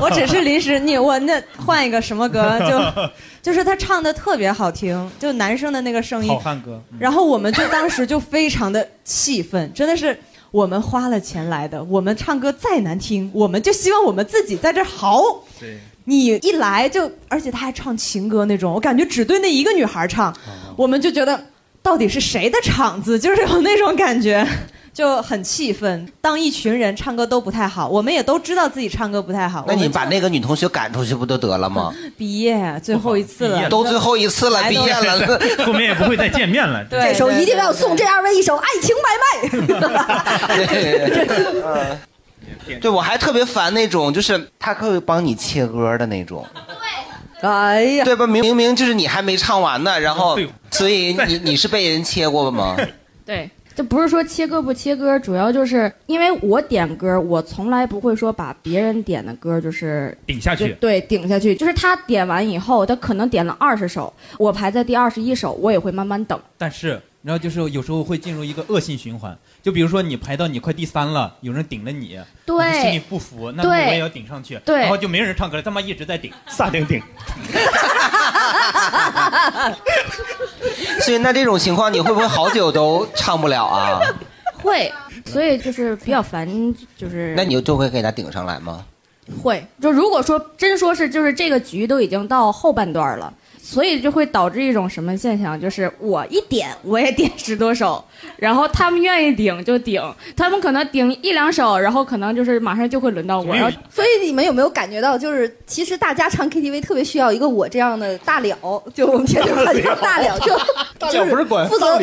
[0.00, 3.12] 我只是临时你我那换一个什么歌就。
[3.44, 6.30] 就是他唱的特别好听，就男生的那个声音。
[6.30, 6.80] 好汉歌。
[6.98, 10.18] 然后我们就当时就非常的气愤，真的是
[10.50, 15.22] 我们花了钱来的，我们唱歌再难听，我们就希望我们自己在这嚎。
[15.60, 15.78] 对。
[16.06, 20.34] 你一来就，而且他还唱情歌那种，我感觉只对那一个女孩唱，
[20.74, 21.38] 我们就觉得
[21.84, 24.44] 到底是谁的场子，就是有那种感觉。
[24.94, 26.08] 就很气愤。
[26.20, 29.64] 当一群人唱歌都不太好，我们也都知道自己唱歌不太好。
[29.66, 31.92] 那你把那个女同学赶出去不就得了吗？
[32.16, 36.86] 毕业最后一次了， 都最后一次了，毕业了，后面也不会再见面了。
[36.88, 39.98] 这时候一定要送这二位一首《爱情买卖》。
[42.80, 46.46] 对，我还特别烦那种，就是他可以帮你切歌的那种。
[47.44, 48.26] 对，哎呀，对吧？
[48.26, 50.38] 明明就是你还没唱完呢，然后，
[50.70, 52.76] 所以你你是被人切过吗？
[53.24, 53.50] 对。
[53.76, 60.76] 这不是说切歌不切歌，主要就是因为我点歌，我从来不会说把别人点的歌就是顶下去。
[60.78, 66.40] 对，顶下去，就是他点完以后，他可能点了二十首，我排在第二十一首，我也会慢慢等。
[66.56, 77.00] 但是，然后就是有时候会进入一个恶性循环，就比如说你排到你快第三了，有人顶了你，对，心里不服，那我也要顶上去，对，然后就没人唱歌了，他妈一直在顶，撒顶顶。
[81.00, 84.00] 所以那这种情况你会不会好久都唱不了啊？
[84.62, 84.92] 会，
[85.24, 86.46] 所以就是比较烦，
[86.96, 87.32] 就是。
[87.34, 88.84] 那你就会给他顶上来吗？
[89.42, 93.32] 会，就如果说真说是就是这个局都已经到后半段了。
[93.66, 98.04] 所以就会导致一种什么现象，就是我一点我也点十多首，
[98.36, 99.98] 然后他们愿意顶就顶，
[100.36, 103.56] 他们可能顶一两首，然后可能就是马上就会轮到我。
[103.90, 110.54] 所以你们有没有感觉到，就是其实大家唱 KTV 特别需要一个我这样的大了，就我们天津话叫大了，就
[111.10, 111.30] 就是
[111.68, 111.96] 负责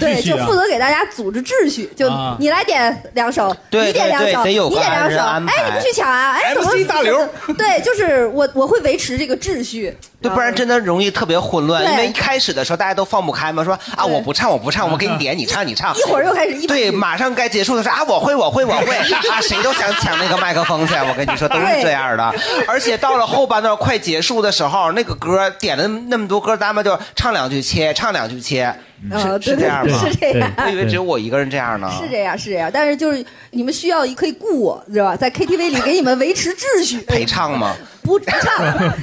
[0.00, 1.88] 对，就负责给大家组织秩序。
[1.94, 2.10] 就
[2.40, 3.54] 你来点两首，
[3.86, 6.32] 你点两首，你点两首，哎，你不去抢啊？
[6.32, 7.16] 哎，怎么大刘？
[7.56, 9.94] 对，就是我我会维持这个秩序。
[10.20, 22.34] 对，不然真的容易特别混乱，因为一开始的时候大家都放不开嘛，说啊我不唱我不唱，我给你点你唱你唱， 一会儿又开始一对，马上该结束的时候啊我会我会我会啊谁都想抢那个麦克风去，我跟你说都是这样的，
[22.66, 28.74] 而且到了后半段快结束的时候，那个歌点了那么多歌，咱们就唱两句切，唱两句切。
[29.02, 29.98] 是是这样吗？
[29.98, 30.50] 是这样。
[30.56, 31.90] 我以为只有我一个人这样呢。
[32.00, 32.70] 是这样，是这样。
[32.72, 35.16] 但是就是你们需要一可以雇我，知道吧？
[35.16, 37.00] 在 KTV 里给你们维持秩序。
[37.02, 37.74] 陪唱吗？
[38.02, 38.32] 不 唱。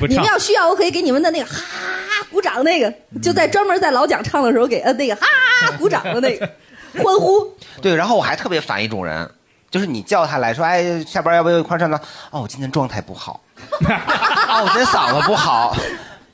[0.10, 1.62] 你们要需要，我可以给你们的那个哈
[2.32, 5.28] 鼓掌那个，就在专门在老蒋唱的时候给摁那个哈
[5.78, 6.50] 鼓掌的那个
[7.04, 7.46] 欢呼。
[7.82, 9.30] 对，然后我还特别烦一种人，
[9.70, 12.00] 就是你叫他来说，哎，下班要不要一块唱呢？
[12.32, 13.42] 哦，我今天状态不好。
[13.82, 15.76] 哦，我今天嗓子不好。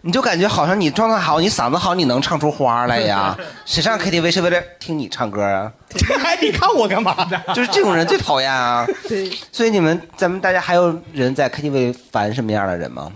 [0.02, 3.38] 你就感觉好像你状态好，你嗓子好，你能唱出花来呀？
[3.66, 5.74] 谁上 KTV 是为了听你唱歌啊？
[6.20, 7.42] 还 你看我干嘛呢？
[7.54, 8.86] 就是这种人最讨厌啊！
[9.08, 13.12] 对，所以你们咱们大家还有人在 KTV 烦什么样的人吗？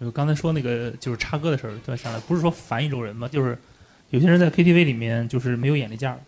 [0.00, 3.28] 我刚才说那个就是插歌的事儿，突然想来，不是说烦一种人吗？
[3.28, 3.56] 就是
[4.10, 6.18] 有些人在 KTV 里面就是没有眼力见儿。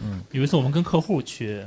[0.00, 1.62] 嗯，有一次我们跟客户去，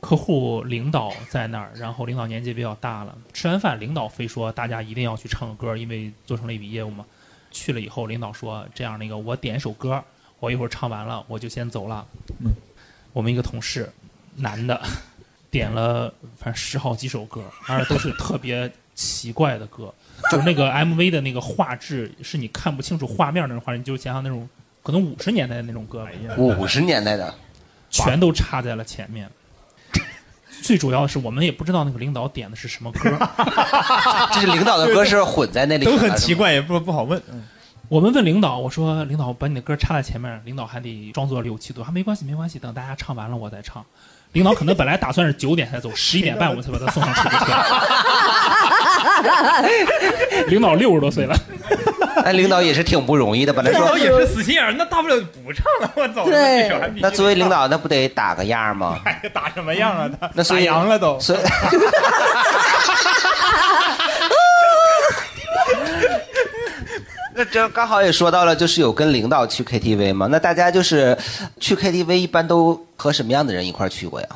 [0.00, 7.04] 客户领导在那儿，然后领导年纪比较大了，吃完饭领导非说大家一定要去唱个歌，因为做成了一笔业务嘛。
[7.50, 10.02] 去了以后，领导说：“这样，那个我点一首歌，
[10.38, 12.06] 我一会儿唱完了，我就先走了。”
[12.44, 12.52] 嗯，
[13.12, 13.90] 我们一个同事，
[14.36, 14.80] 男的，
[15.50, 19.92] 点了反正十好几首歌，而且都是特别奇怪的歌，
[20.30, 24.48] 就是那个 MV 的那个画质是你看不清楚画面那种画质，你就想想那种
[24.82, 26.06] 可能五十年代的那种歌。
[26.36, 27.34] 五十年代的，
[27.90, 29.28] 全都插在了前面。
[30.62, 33.10] 最主要的是，我们也不知道那个领导点的是什么歌，
[34.32, 37.20] 这 是领导的歌是混在那里，都很奇怪，也不不好问。
[37.88, 43.84] 我们问领导，我说领导把你的歌插在前面，领导还得装作有气度，还没关系没关系，等大家唱完了我再唱。
[44.32, 47.46] 领导可能本来打算是九点才走，十一点半我们才把他送上出租车。
[50.46, 51.36] 领导六十多岁了，
[52.24, 56.30] 那领导也是挺不容易的，本来说也是死心眼儿，那大不了不唱了，我走了。
[56.30, 56.70] 对，
[57.00, 58.98] 那作为领导，那不得打个样吗？
[59.32, 60.10] 打什么样啊？
[60.20, 61.18] 他那打烊了都。
[61.20, 61.38] 所以。
[67.32, 70.26] 那这刚好也说到了，就是有跟领导去 KTV 嘛？
[70.30, 71.16] 那大家就是
[71.58, 74.28] 去 KTV 一般都和什么样的人一块去过呀？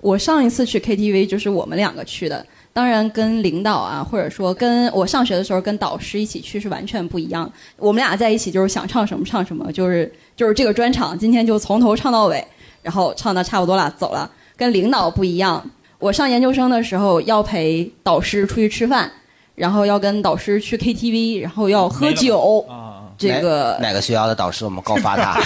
[0.00, 7.50] 我上一次去 KTV 就是我们两个去的，当然跟领导啊，或者说跟我上学的时候跟导师一起去是完全不一样。
[7.78, 12.46] 我们俩在一起就是想唱什么唱什么，就是就是这个专场今天就从头唱到尾，
[12.82, 14.30] 然后唱的差不多了走了。
[14.56, 15.64] 跟领导不一样，
[15.98, 19.10] 我上研究生的时候要陪导师出去吃饭。
[19.54, 22.66] 然后要跟导师去 KTV，然后要喝酒。
[22.68, 24.64] 啊这个哪个学校的导师？
[24.64, 25.40] 我们告发他。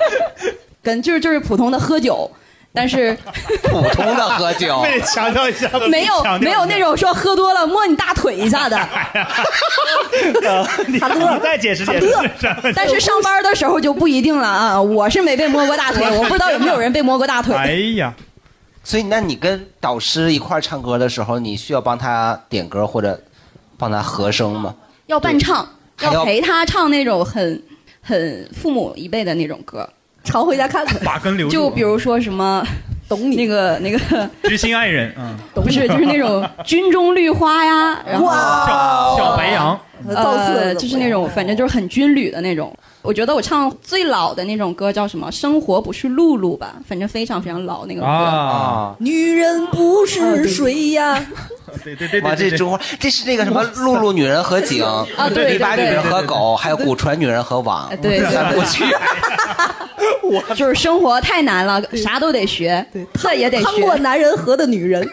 [0.82, 2.30] 跟就是就是普通的喝酒，
[2.76, 3.16] 但是
[3.62, 4.82] 普通的喝酒。
[4.90, 5.70] 得强调一下。
[5.88, 8.76] 没有没有那种说喝多了摸你大腿一下的。
[10.88, 10.98] 你
[11.40, 12.72] 再解释解释。
[12.74, 14.82] 但是上班的时候就不一定了啊！
[14.82, 17.54] 我是没被摸过大腿，我不知道有没有人被摸过大腿。
[17.54, 18.12] 哎呀。
[18.82, 23.18] 所以，那你跟导师一块唱歌的时候，你需要帮他点歌或者
[23.78, 24.74] 帮他和声吗？
[25.06, 25.66] 要伴唱，
[26.02, 27.62] 要陪他唱那种很
[28.02, 29.88] 很父母一辈的那种歌，
[30.24, 30.98] 常回家看看。
[31.04, 31.52] 把根留住。
[31.52, 32.66] 就比如说什么，
[33.08, 42.74] 懂你那个那个， 知心爱人，嗯，不是，就是那种军中绿花呀，然后小小白羊，呃，就是那种反正就是很军旅的那种。
[43.04, 45.30] 我觉得我唱最老的那种歌叫什么？
[45.30, 46.74] 生活不是露露吧？
[46.88, 48.06] 反正非常非常老那个歌。
[48.06, 51.22] 啊，女人不是水呀。
[51.84, 58.84] 对对对哇，这中华，这是那个什么露露女人和井，啊对篱笆女对人和狗，还有古传女人和网，对对对三部曲。
[60.56, 62.84] 就是生活太难了，啥都得学，
[63.20, 64.02] 这也得趟过学。
[64.02, 65.06] 男人河的女人，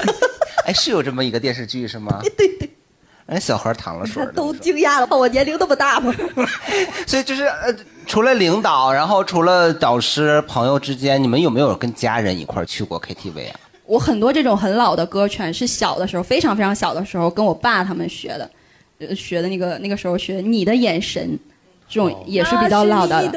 [0.64, 2.18] 哎，是有这么一个电视剧是吗？
[2.36, 2.70] 对 对。
[3.26, 6.14] 哎，小孩淌了水儿都惊讶了，我年龄那么大吗？
[7.06, 7.74] 所以就是呃，
[8.06, 13.58] 除了领导，然后除了导师、朋友之间，你们有没有跟家人一块儿去过 KTV 啊？
[13.84, 18.50] 我很多这种很老的歌，全是小的时候，非常非常小的时候跟我爸他们学的，
[19.00, 21.28] 呃，学的那个那个时候学《你的眼神》，
[21.88, 23.32] 这种也是比较老的了。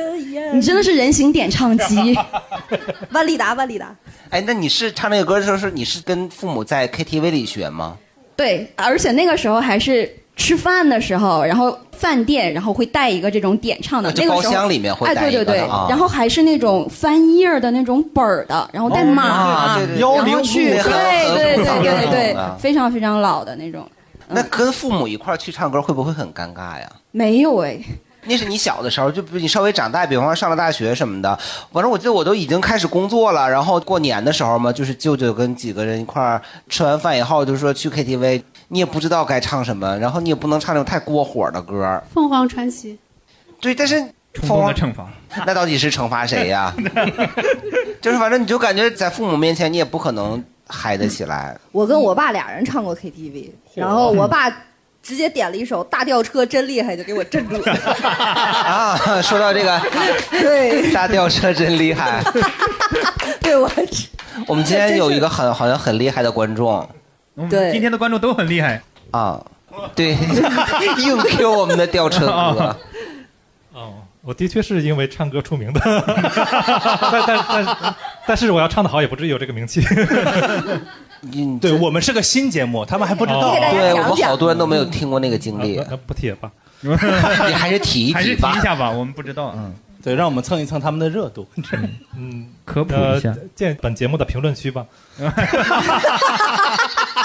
[0.54, 2.15] 你真的是人形点唱机，
[3.12, 3.95] 万利达，万利达。
[4.30, 7.97] 哎，那你是唱那个歌的时候，是你是跟父母在 KTV 里学吗？
[8.39, 20.78] 对，而且那个时候还是吃饭的时候，然后饭店然后会带一个这种点唱的，就那个包厢里面会哎，带一对对对，啊然后还是那种翻页儿的那种本儿的，然后带码然后去，对
[21.36, 23.86] 对对对对啊，非常非常老的那种。
[24.30, 26.89] 那跟父母一块儿去唱歌会不会很尴尬呀？
[27.12, 27.78] 没有哎，
[28.25, 31.38] 那是你小的时候，就比如你稍微长大，比方说上了大学什么的。
[31.71, 42.01] 反正我记得我都已经开始工作了，然后过年的时候嘛，就是舅舅跟几个人一块儿吃完饭以后，就说去 KTV，你也不知道该唱什么，然后你也不能唱那种太过火的歌。
[42.13, 42.99] 凤凰传奇，
[43.62, 43.95] 对，但是
[44.34, 45.08] 凤凰的惩罚，
[45.45, 46.73] 那到底是惩罚谁呀？
[48.01, 51.58] 就是反正你就感觉在父母面前你也不可能嗨得起来。
[51.71, 54.49] 我跟我爸俩人唱过 KTV，然后我爸
[55.10, 57.74] 直接点了一首《大吊车真厉害》，就给我镇住了。
[57.74, 59.82] 啊，说到这个，
[60.30, 62.22] 对，大吊车真厉害。
[63.41, 63.67] 对我，
[64.45, 66.88] 我们今天有一个很好像很厉害的观众，
[67.50, 69.43] 对今天的观众都很厉害啊，
[69.95, 70.12] 对，
[71.00, 72.78] 硬 Q 我们的吊车哥。
[73.74, 75.82] 哦，我的确是因为唱歌出名的，
[77.12, 77.95] 但但但
[78.28, 79.82] 但是我要唱的好，也不至于有这个名气。
[81.60, 83.39] 对我们是个新节目，他们还不知道。
[83.39, 85.75] 哦对我们好多人都没有听过那个经历。
[85.89, 86.51] 那不提吧，
[86.82, 86.95] 你
[87.53, 88.53] 还是提一还是提吧。
[88.53, 89.53] 提一下吧，我们不知道。
[89.58, 91.47] 嗯，对，让我们蹭一蹭他们的热度。
[92.15, 93.36] 嗯，科普呃一下。
[93.55, 94.86] 见本节目的评论区吧。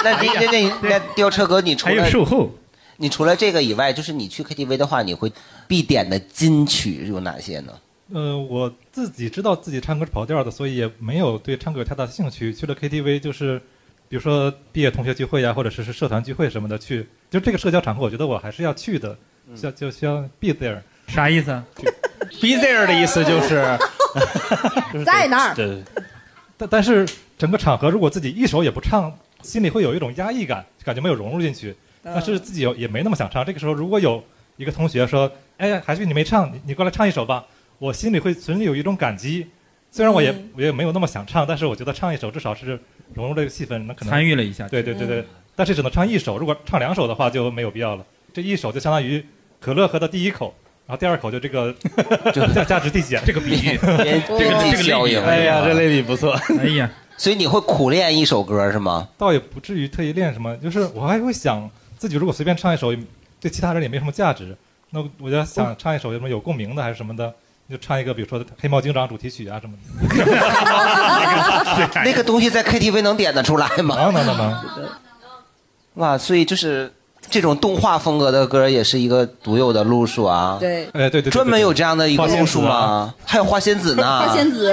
[0.03, 2.51] 那那那那那吊车哥，你除了还有售后，
[2.97, 5.31] 你除了这个以外，就是你去 KTV 的话，你会
[5.67, 7.73] 必点的金曲有哪些呢？
[8.13, 12.53] 呃，我自己知道自己唱歌是跑调的，所以也没有对唱歌有太大兴趣。
[12.53, 13.59] 去了 KTV 就是，
[14.15, 19.13] 比如说毕业同学聚会呀、或者是是社团聚会什么的，去就这个社交场合，我觉得我还是要去的，
[19.53, 20.79] 需要就需要 be there。
[21.07, 21.61] 啥意思啊？
[22.39, 23.55] be there 的意思就是
[25.05, 25.83] 在那儿对，
[26.55, 27.05] 但但是
[27.37, 31.71] 整个场合如果自己一首也不唱，心里会有一种压抑感，感觉没有融入进去。
[32.03, 33.43] 嗯但是自己有也没那么想唱。
[33.45, 34.23] 这个时候如果有
[34.55, 37.43] 一个同学说：“哎呀，海旭你没唱，你你过来唱一首吧。”
[37.79, 39.47] 我心里会存有一种感激。
[39.95, 42.77] 虽然我也、嗯我也没有那么想唱，但是我觉得唱一首至少是
[43.13, 48.05] 融入这个气氛，那可能参与了一下对对对对，嗯但是只能唱一首，如果唱两首的话就没有必要了。
[48.33, 49.25] 这一首就相当于
[49.61, 50.53] 可乐喝的第一口。
[50.85, 51.73] 然后第二口就这个
[52.53, 55.17] 价价值递减，这个比喻， 这个这个效应。
[55.23, 56.33] 哎呀，这类比不错。
[56.59, 59.07] 哎呀，所以你会苦练一首歌是吗？
[59.17, 62.93] 倒也不至于特意练什么，就是我还会想自己如果随便唱一首，
[63.39, 64.55] 对其他人也没什么价值，
[64.91, 67.33] 那我就想唱一首有什么有共鸣的还是什么的，
[67.69, 69.81] 就唱一个比如说《黑猫警长》主题曲啊什么的。
[72.05, 73.95] 那个东西在 KTV 能点得出来吗？
[73.95, 74.55] 能能能能。
[75.95, 76.93] 哇，所以就是
[77.29, 80.57] 这种动画风格的歌也是一个独有的路数啊。
[80.59, 83.11] 对，哎对对，专门有这样的一个路数吗？
[83.25, 84.03] 还有花仙子呢。
[84.21, 84.71] 花仙子，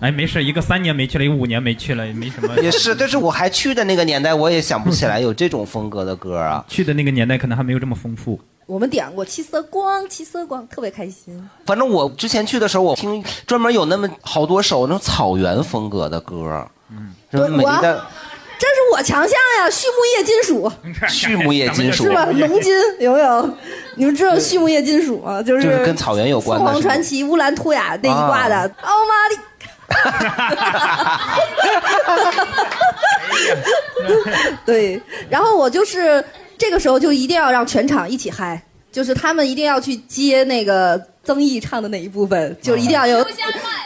[0.00, 2.56] 哎，没事，一个三年没去了，一个五年没去了，也没什么。
[2.62, 6.64] 也是，但是我还去的那个年代，我也想不起来有这种风格的歌啊。
[6.68, 8.40] 去的那个年代可能还没有这么丰富。
[8.66, 11.48] 我们点过七色光，七色光特别开心。
[11.66, 18.04] 反正我之前去的时候，我听专门有那么好多首那种草原风格的歌，嗯，什么美丽的
[18.58, 20.70] 这是我强项呀，畜牧业金属，
[21.10, 22.24] 畜牧业金属是吧？
[22.26, 23.50] 农金有没有？
[23.96, 25.42] 你们知道畜牧业金属吗？
[25.42, 28.56] 就是就是跟草原有关的凤凰传奇、乌兰托雅那一挂的。
[28.56, 29.36] 啊奥马里。
[34.64, 36.24] 对，然后我就是
[36.62, 43.24] 这个时候就一定要让全场一起嗨，就是他们一定要去接那个曾毅唱的那一部分，就一定要由，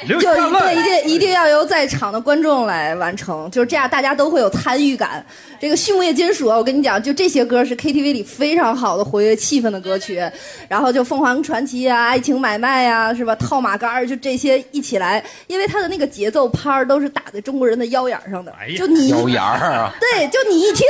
[0.06, 5.24] 留就下麦对，一定一定要由在场的观众来完成，就是这样，大家都会有参与感。
[5.60, 10.20] 这个畜牧业金属啊，我跟你讲，就这些歌是 KTV 里非常好的活跃气氛的歌曲，
[10.68, 13.34] 然后就凤凰传奇啊、爱情买卖啊，是吧？
[13.36, 20.84] 套马杆儿就这些一起来，因为它的那个节奏拍儿都是打在中国人的腰眼儿上的，就你腰眼儿啊对，就你一听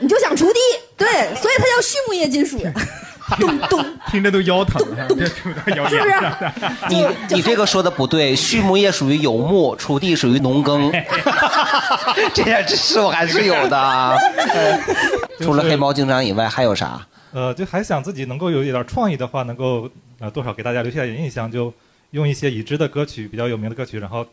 [0.00, 0.58] 你就想锄地，
[0.96, 2.58] 对，所以它叫畜牧业金属。
[3.38, 4.80] 咚咚，听着都腰疼。
[6.88, 10.90] 你你这个说的不对，畜牧业属于游牧，锄地属于农耕，
[12.34, 14.14] 这点知识我还是有的啊。
[15.40, 17.06] 除了黑猫警长以外，还有啥？
[17.32, 21.72] 呃，就还想自己能够有一点创意的话，能够呃多少给大家留下点印象，就
[22.10, 24.26] 用一些已知的歌曲，比较有名的歌曲，然后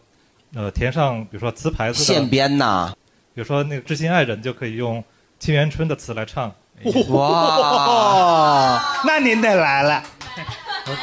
[0.54, 2.92] 呃填上比如说词牌子现编呐，
[3.34, 5.04] 比如说那个《知心爱人》就可以用
[5.40, 6.54] 沁园春的词来唱。
[7.10, 10.02] 哇，那您得来了。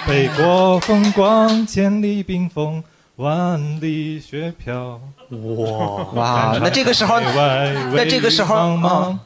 [0.06, 2.82] 北国风光，千里冰封，
[3.16, 5.00] 万里雪飘。
[5.30, 9.18] 哇哇那这个时候那这个时候啊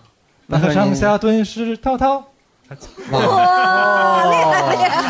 [0.46, 2.24] 那河上下顿时滔滔。
[3.10, 4.24] 哇，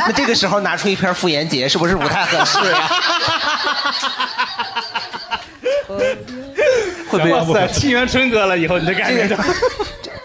[0.06, 2.88] 那这个时候拿出一篇傅炎洁，是不是不太合适呀？
[7.10, 9.28] 会不会哇塞，沁园春歌了，以后你的感觉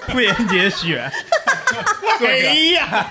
[0.07, 1.11] 到傅炎洁选。
[2.21, 2.37] 哎
[2.73, 3.07] 呀，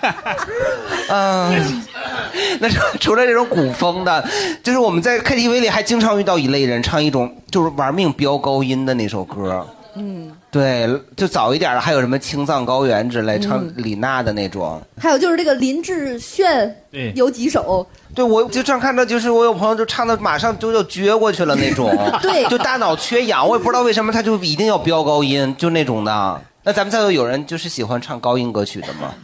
[1.11, 1.83] 嗯，
[2.59, 4.25] 那除除了这种古风的，
[4.63, 9.67] 就是我们在 KTV 里还经常遇到一类人唱一种就是玩命飙高音的那首歌。
[9.97, 14.81] 嗯，对，就早一点的还有什么青藏高原之类，嗯唱李娜的那种。
[14.99, 26.41] 还有就是这个林志炫对有几首，对，我就这样看着，就是我有朋友就唱的马上就要撅过去了那种， 对就大脑缺氧，我也不知道为什么他就一定要飙高音，就那种的。
[26.65, 29.15] 那咱们在座有人就是喜欢唱高音歌曲的吗？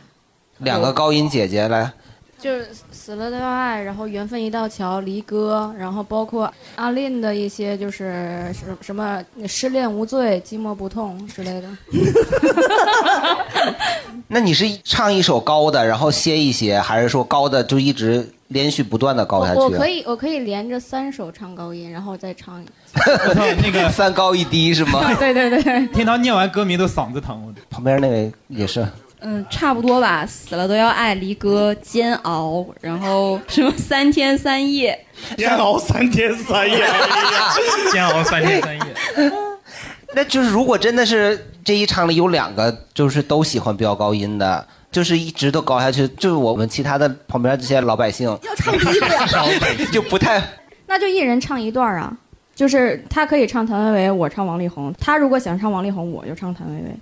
[0.58, 1.90] 两个高音姐姐来，
[2.38, 11.68] 就是死了都要爱，然后缘分一道桥，离歌，然后包括阿令的一些就是什什么失恋无罪，寂寞不痛之类的。
[14.28, 19.60] 那你是唱一首高的，然后歇一歇，还是说高的就一直连续不断的高下去？
[19.60, 22.62] 我我可以我可以连着三首唱高音，然后再唱
[23.62, 25.12] 那 个三高一低是吗？
[25.18, 27.54] 对对对，听他念完歌名都嗓子疼。
[27.70, 28.86] 旁边那位也是，
[29.20, 30.26] 嗯，差不多吧。
[30.26, 34.98] 死了都要爱，离歌煎熬，然后什么三天三夜，
[35.36, 36.84] 煎熬三天三夜，
[37.92, 39.32] 煎熬三天三夜。
[40.12, 49.24] 那就是如果真的是这一场里有两个就是都喜欢飙高音的，就是一直都高下去，就是我们其他的旁边这些老百姓要唱低的呀，
[49.92, 50.42] 就不太
[50.88, 52.12] 那就一人唱一段啊，
[52.60, 54.92] 就是他可以唱谭维维，我唱王力宏。
[55.00, 56.94] 他如果想唱王力宏，我就唱谭维维。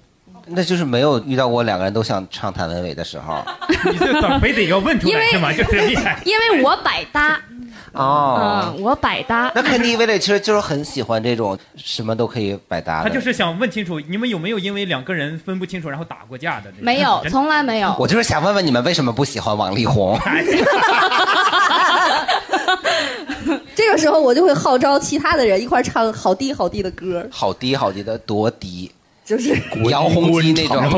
[0.47, 3.45] 那就是没有遇到过两个人都想唱谭维维的时候。
[3.91, 5.53] 你这怎非得要问出来是吗？
[5.53, 6.17] 就是厉害。
[6.25, 7.41] 因为我百搭，
[7.93, 9.51] 哦，嗯，我百搭。
[9.53, 13.09] 那 KTV 里其实就是很喜欢这种什么都可以百搭的。
[13.11, 16.73] 他就是想问清楚，你们有没有因为两个人分不清楚然后打过架的？
[16.79, 17.93] 没有，从来没有。
[17.99, 20.17] 我就是想问问你们为什么不喜欢王力宏？
[23.79, 28.91] 这个时候我就会号召其他的人一块儿唱好低好低的歌，好低好低的，多低，
[29.25, 29.57] 就是
[29.89, 30.91] 杨洪基那种。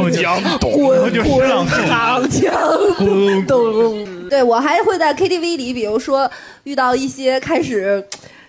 [0.62, 4.28] 滚滚长江东。
[4.30, 6.30] 对我还会在 KTV 里，比如说
[6.64, 8.02] 遇到一些开始。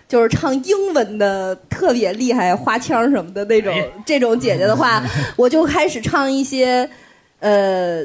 [0.08, 3.74] 就是唱英文的特别厉害花腔什么的那种，
[4.04, 5.02] 这种姐姐的话，
[5.36, 6.86] 我就开始唱一些，
[7.40, 8.04] 呃，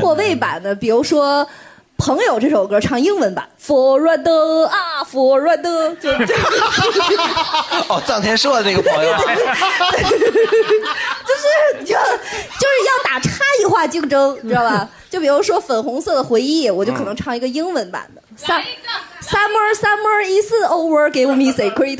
[0.00, 1.46] 错位版的，比如说
[2.02, 5.62] 《朋友》这首歌唱英文版，Forward 啊，Forward，
[6.00, 6.34] 就就。
[7.88, 9.24] 哦，臧天朔的那个朋友， 就
[11.36, 14.88] 是就就是要打差异化竞争，你知道吧？
[15.12, 18.22] 就比如说粉红色的回忆，我就可能唱一个英文版的。
[19.20, 21.98] Summer summer is over, give me secret.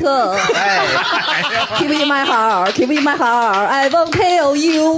[1.77, 3.69] Keep in my heart, keep in my heart.
[3.69, 4.97] I won't tell you.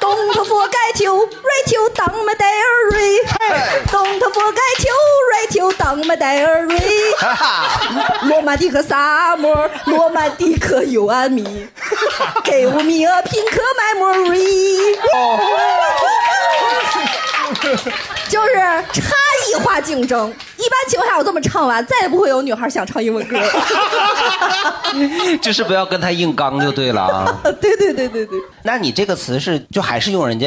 [0.00, 3.20] Don't forget you, write you down my diary.
[3.92, 4.98] Don't forget you,
[5.30, 7.14] write you down my diary.
[8.22, 11.68] 罗曼蒂克 summer，罗曼蒂克 you and me.
[12.42, 14.98] Give me a pink memory.
[18.28, 18.54] 就是
[18.92, 19.14] 差
[19.50, 20.28] 异化竞争。
[20.56, 23.38] 一般情况下，我这么唱完，再也不会有女孩想唱英文歌。
[25.40, 27.40] 就 是不要跟他硬刚就对了啊。
[27.60, 28.38] 对对对对对。
[28.62, 30.46] 那你这个词是就还是用人家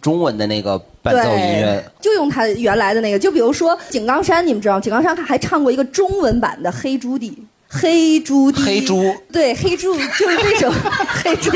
[0.00, 1.84] 中文的那个伴奏音乐？
[2.00, 3.18] 就用他原来的那个。
[3.18, 7.30] 就比如说井冈山，你们知道，井冈山他还唱过一个中文版的《黑猪地》。
[7.66, 10.72] 黑猪地，黑猪，对，黑猪就是那首
[11.24, 11.50] 黑猪，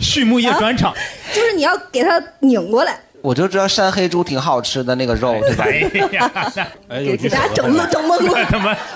[0.00, 0.92] 畜牧业专场，
[1.32, 5.64] 就是你要给它拧过来，我就知道山黑猪挺好吃的那个肉，对吧？
[6.88, 8.18] 哎给给大家整懵整懵了。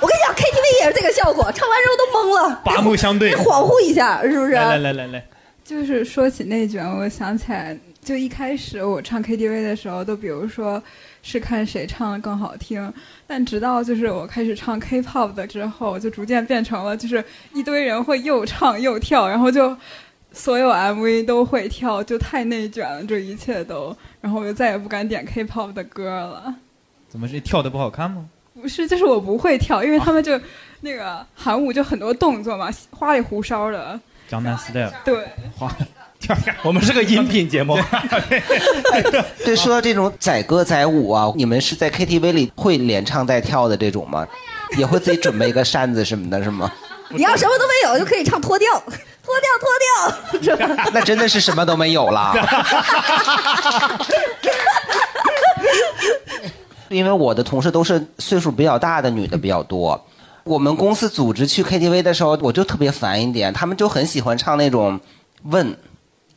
[0.00, 4.52] 我跟你讲，KTV 也是这个效果，唱完之后都懵了， 八目相对得恍惚一下，是不是？
[4.52, 5.24] 来来来来，
[5.64, 10.82] 就是说起内卷，我想起来，就一开始我唱 KTV 的时候，都比如说
[11.22, 12.92] 是看谁唱的更好听，
[13.28, 17.24] 但直到就是我开始唱 K-pop 的之后，就逐渐变成了就是
[17.54, 19.76] 一堆人会又唱又跳，然后就
[20.36, 26.54] 所有 MV 都会跳，就太内卷了，这一切都，然后我就再也不敢点 K-pop 的歌了。
[27.08, 28.26] 怎么是跳的不好看吗？
[28.60, 30.38] 不是，就是我不会跳，因为他们就
[30.82, 33.98] 那个韩舞就很多动作嘛，花里胡哨的。
[34.28, 35.26] 江南 style，对，
[35.56, 35.74] 花
[36.62, 37.78] 我们是个音频节目。
[39.44, 44.26] 对，说到这种载歌载舞啊，你们是在 KTV 里会连唱带跳的这种吗？
[44.76, 46.70] 也会自己准备一个扇子什么的，是吗？
[47.10, 48.82] 你要什么都没有，就可以唱脱掉，
[49.26, 49.48] 脱掉，
[50.30, 52.32] 脱掉，那真的是什么都没有了。
[56.88, 60.00] 因为我的同事都是岁数比较大的女的比较多，
[60.44, 65.00] 我们公司组织去 KTV 的时候，我就特别烦一点，他们就很喜欢唱那种
[65.42, 65.76] 问。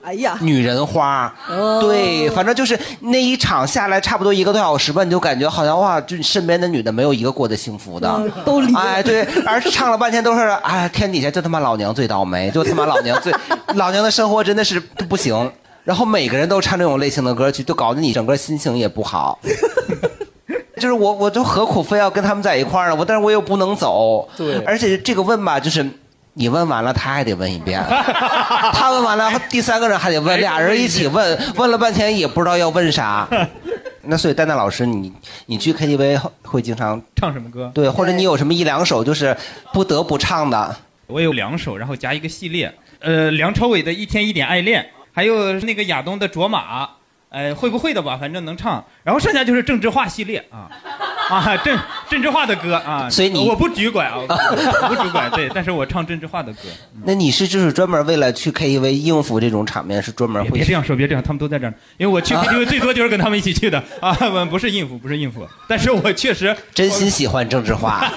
[0.02, 13.34] 哎呀，女人花，哦对，反正就是那一场下来差不多一个多小时吧，你就感觉好像哇，就你身边的女的没有一个过得幸福的，嗯都离哎，对，而唱了半天都是 哎，天底下就他妈老娘最倒霉，就他妈老娘最，
[13.76, 15.52] 老娘的生活真的是不行。
[15.84, 19.40] 然后每个人都唱这种类型的歌曲，就搞得你整个心情也不好。
[20.78, 22.96] 就是我，我就何苦非要跟他们在一块儿呢？
[22.96, 24.28] 我但是我又不能走。
[24.38, 25.84] 对而且这个问吧，就是
[26.40, 27.84] 你问完了，他还得问一遍，
[28.72, 33.28] 他问完了，第三个人还得问，俩人一起问，问了半天也不知道要问啥。
[34.04, 35.12] 那所以丹丹老师，你
[35.48, 37.70] 你去 KTV 会经常唱什么歌？
[37.76, 39.36] 对，或者你有什么一两首就是
[39.74, 40.78] 不得不唱的？
[41.08, 44.82] 我有两首，然后加一个系列，呃，梁朝伟的《一天一点爱恋》，
[45.12, 46.86] 还有那个亚东的《卓玛》，
[47.30, 48.84] 呃，会不会的吧，反正能唱。
[49.04, 50.70] 然后剩下就是郑智化系列啊，
[51.30, 51.78] 啊，郑
[52.10, 53.08] 郑智化的歌啊。
[53.10, 56.62] 所以你我不举拐啊，我不举拐，对，但是我唱郑智化的歌。
[57.04, 61.74] 那你是就是专门为了去 KTV 应付这种场面，是专门会别这样说，别这样，他们都在这儿。
[61.98, 68.12] 因为我去 KTV 最多就是跟他们一起去的啊，不不是应付，不是应付，但是我确实 真心喜欢郑智化。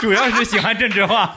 [0.00, 1.34] 主要是喜欢郑智化。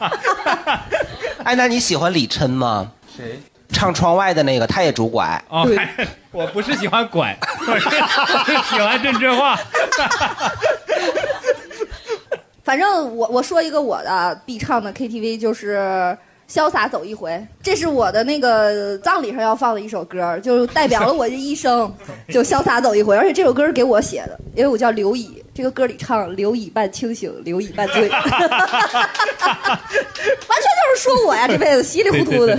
[1.43, 2.91] 哎，那你喜欢李琛吗？
[3.15, 3.39] 谁？
[3.69, 5.41] 唱窗外的那个，他也拄拐。
[5.49, 7.37] 哦，还 我不是喜欢拐，
[7.67, 9.57] 我 是我是喜欢郑智化。
[12.63, 15.77] 反正我我说一个我的必唱的 KTV 就是
[16.53, 17.31] 《潇洒走一回》，
[17.63, 21.89] 这是我的那个葬礼上要放的一首歌，就代表了我这一生，
[22.29, 23.15] 就潇洒走一回。
[23.15, 28.29] 而且这首歌是给我写的，因为我叫刘乙，这个歌里唱“留一半清醒，留一半醉”， 完全
[30.45, 32.55] 就是说我呀，这辈子稀里糊涂的。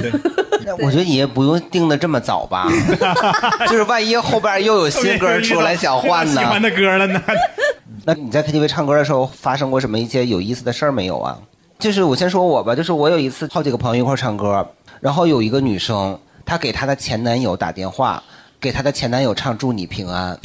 [0.81, 2.67] 我觉得你也不用定的这么早吧，
[3.71, 6.41] 就是万一后边又有新歌出来想换呢？
[6.41, 7.23] 喜欢的歌了呢？
[8.05, 11.39] 那你在 KTV 唱歌的时候发生过什么一些有意思的事儿没有啊？
[11.79, 14.69] 就是我先说我吧，就是我有一次好几个朋友一块儿唱歌，
[14.99, 18.21] 然后有一个女生，她给她的前男友打电话，
[18.61, 20.39] 给她的前男友唱祝你平安，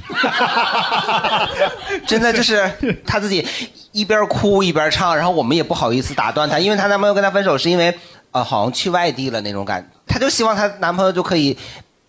[2.05, 2.70] 真的就是
[3.05, 3.45] 她自己
[3.91, 7.97] 一边哭一边唱，然后我们也不好意思打断她，因为她男朋友跟她分手是因为
[8.32, 11.57] 呃好像去外地了那种感，她就希望她男朋友就可以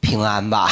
[0.00, 0.68] 平安吧。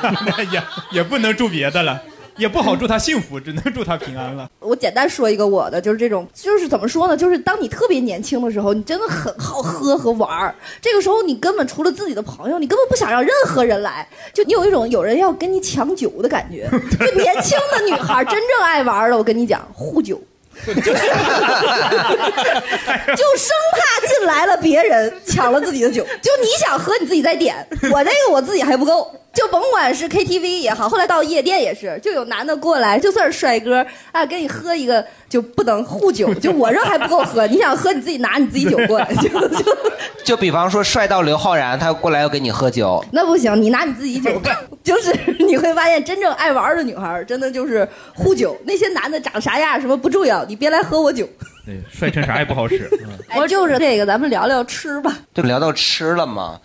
[0.50, 2.00] 也也不能祝别的了，
[2.36, 4.48] 也不好祝他幸福，只能祝他平安了。
[4.60, 7.16] 我简单说一个我的，就是这种，就是怎么说呢？
[7.16, 10.54] 就是当你特别年轻的时候，你真的很好喝和玩儿。
[10.80, 14.06] 这个时候，你根本除了自己的朋友，你根本不想让任何人来。
[14.32, 16.68] 就你有一种有人要跟你抢酒的感觉。
[16.98, 20.20] 就年轻的女孩真正爱玩儿的，我跟你讲，护酒。
[20.66, 20.92] 就是，就
[23.38, 39.76] 生怕进来了别人抢了自己的酒，就你想喝你自己再点，我这个我自己还不够，就甭管是 KTV 也好，后来到夜店也是，就有男的过来，就算是帅哥啊，跟你喝一个就不能护酒，就我这还不够喝，你想喝你自己拿你自己酒过来，就就
[40.24, 44.30] 就比方说帅到刘昊然，他过来要跟你喝酒，那不行，你拿你自己酒，
[44.82, 51.28] 就是你会发现真正爱玩的女孩真的就是护酒，那些男的长啥样什么不重要，你别来喝我酒。
[51.64, 52.90] 对，帅成啥也不好使。
[53.36, 55.16] 我就是这个，咱们聊聊吃吧。
[55.34, 56.58] 就聊到吃了嘛，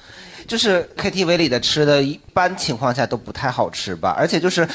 [0.48, 4.16] 就是 KTV 里的吃的，一般情况下都不太好吃吧。
[4.18, 4.68] 而且就是，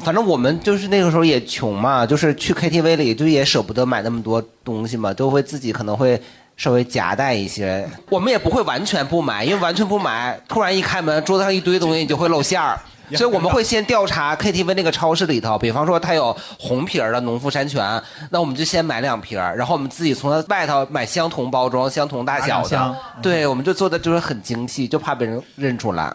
[0.00, 6.20] 反正我们就是那个时候也穷嘛，就是去 KTV 里就也舍不得买那么多东西嘛，都会自己可能会
[6.56, 7.88] 稍微夹带一些。
[8.10, 12.78] 我们也不会完全不买，因为完全不买，突然一开门，桌子上一堆东西，你就会露馅儿。
[13.16, 26.12] 所以我们会先调查 KTV 那个超市里头，比方说它有红皮儿的农夫山泉，那我们就先买两瓶儿，然后我们自己从它外头买相同包装、相同大小的对，我们就做的就是很精细，就怕被人认出来。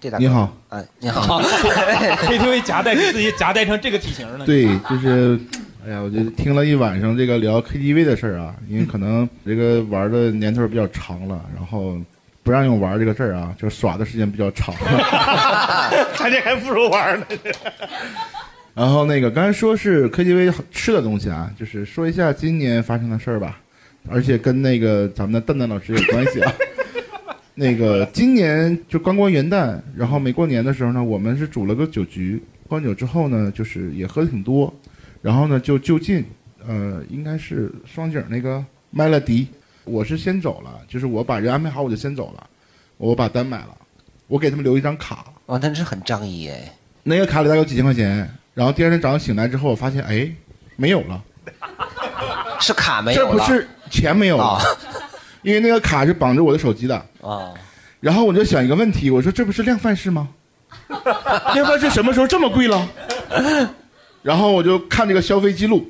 [0.00, 4.44] 这大你好，哎，你好， KTV 夹带给自己夹带成这个体型了。
[4.44, 5.38] 对，就是，
[5.86, 11.96] 哎呀，我就听了一晚上这个聊 KTV 的事儿啊，因为可能这个玩的年头比较长了，然后
[12.42, 14.74] 不让用玩这个字儿啊，就耍的时间比较长。
[16.18, 17.26] 咱这还不如玩呢。
[18.74, 23.60] 然后那个刚才说是 KTV 吃的东西啊，就是说一下今年发生的事儿吧，
[24.08, 26.52] 而且跟那个咱们的蛋蛋老师有关系啊。
[27.54, 34.74] 那个今年就刚过元旦，然后没过年的时候呢，我们是组了个酒局，喝完酒之后呢，就是也喝的挺多，
[35.20, 36.24] 然后呢就就近，
[36.66, 39.46] 呃，应该是双井那个麦乐迪，
[39.84, 42.46] 我是先走了，就是我把人安排好我就先走了，
[42.98, 43.76] 我把单买了，
[44.28, 46.72] 我给他们留一张卡，哇，那是很仗义哎，
[47.02, 50.30] 那个卡里大概有几千块钱，然后第二天早上醒来之后，我发现哎
[50.76, 51.22] 没有了，
[52.60, 54.60] 是卡没有了，这不是钱没有了，
[55.42, 56.96] 因为那个卡是绑着我的手机的。
[57.20, 57.52] 啊。
[58.00, 60.28] 然后我就想一个问题，我说这不是量贩式吗？
[61.54, 62.88] 量贩式什么时候这么贵了？
[64.22, 65.86] 然后我就看这个消费记录，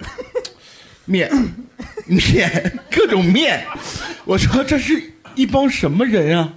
[1.04, 1.30] 面
[2.06, 3.64] 面各种面，
[4.24, 5.02] 我说这是
[5.34, 6.52] 一帮什么人啊？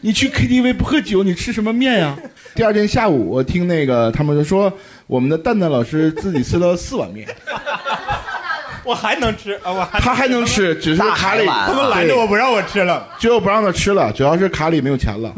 [0.00, 2.16] 你去 KTV 不喝酒，你吃什么面呀？
[2.54, 4.72] 第二天下午，我听那个他们就说，
[5.06, 7.26] 我们的蛋蛋老师自己吃了四碗面。
[8.84, 9.72] 我还能吃啊！
[9.72, 15.34] 我还他还能吃，只是卡里他们拦着我不让我吃了，最后不让他吃了，主要是卡里没有钱了，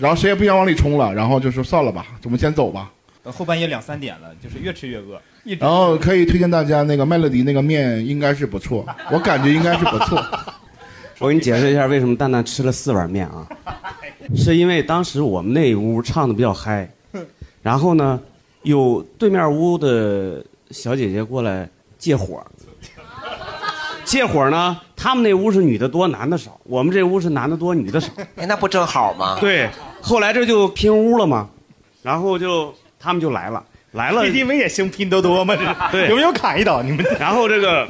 [0.00, 2.90] 然后谁也不想往里充了，然后就说算了吧，我们先走吧。
[3.22, 5.20] 等后半夜两三点了，就是越吃越饿。
[5.58, 10.24] 然后可以推荐大家那个麦乐迪那个面应该是不错， 我感觉应该是不错。
[11.18, 13.46] 我给你解释一下为什么蛋蛋吃了四碗面啊，
[14.36, 16.88] 是因为当时我们那屋唱的比较嗨，
[17.60, 18.20] 然后呢，
[18.62, 21.68] 有对面屋的小姐姐过来
[21.98, 22.40] 借火，
[24.04, 28.12] 借火呢，他们那屋是女的多，男的少，我们这屋是男的多，女的少。
[28.36, 29.38] 哎，那不正好吗？
[29.40, 29.68] 对，
[30.00, 31.48] 后来这就拼屋了嘛，
[32.00, 34.24] 然后就他们就来了，来了。
[34.24, 35.54] KTV 也兴拼多多吗？
[35.58, 35.74] 这是。
[35.92, 36.82] 对，有没有砍一刀？
[36.82, 37.04] 你们。
[37.18, 37.88] 然后这个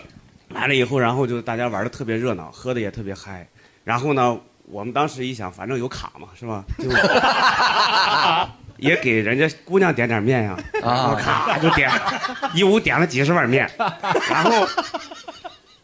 [0.49, 3.47] 来了以后，然后就大家玩的特别热闹，喝的也特别嗨。
[3.85, 6.65] 然后呢，我们当时一想，反正有卡嘛，是吧？
[6.79, 6.89] 就
[8.79, 11.91] 也给人家姑娘点点面呀，然后咔就点，
[12.55, 13.69] 一屋点了几十碗面，
[14.31, 14.65] 然后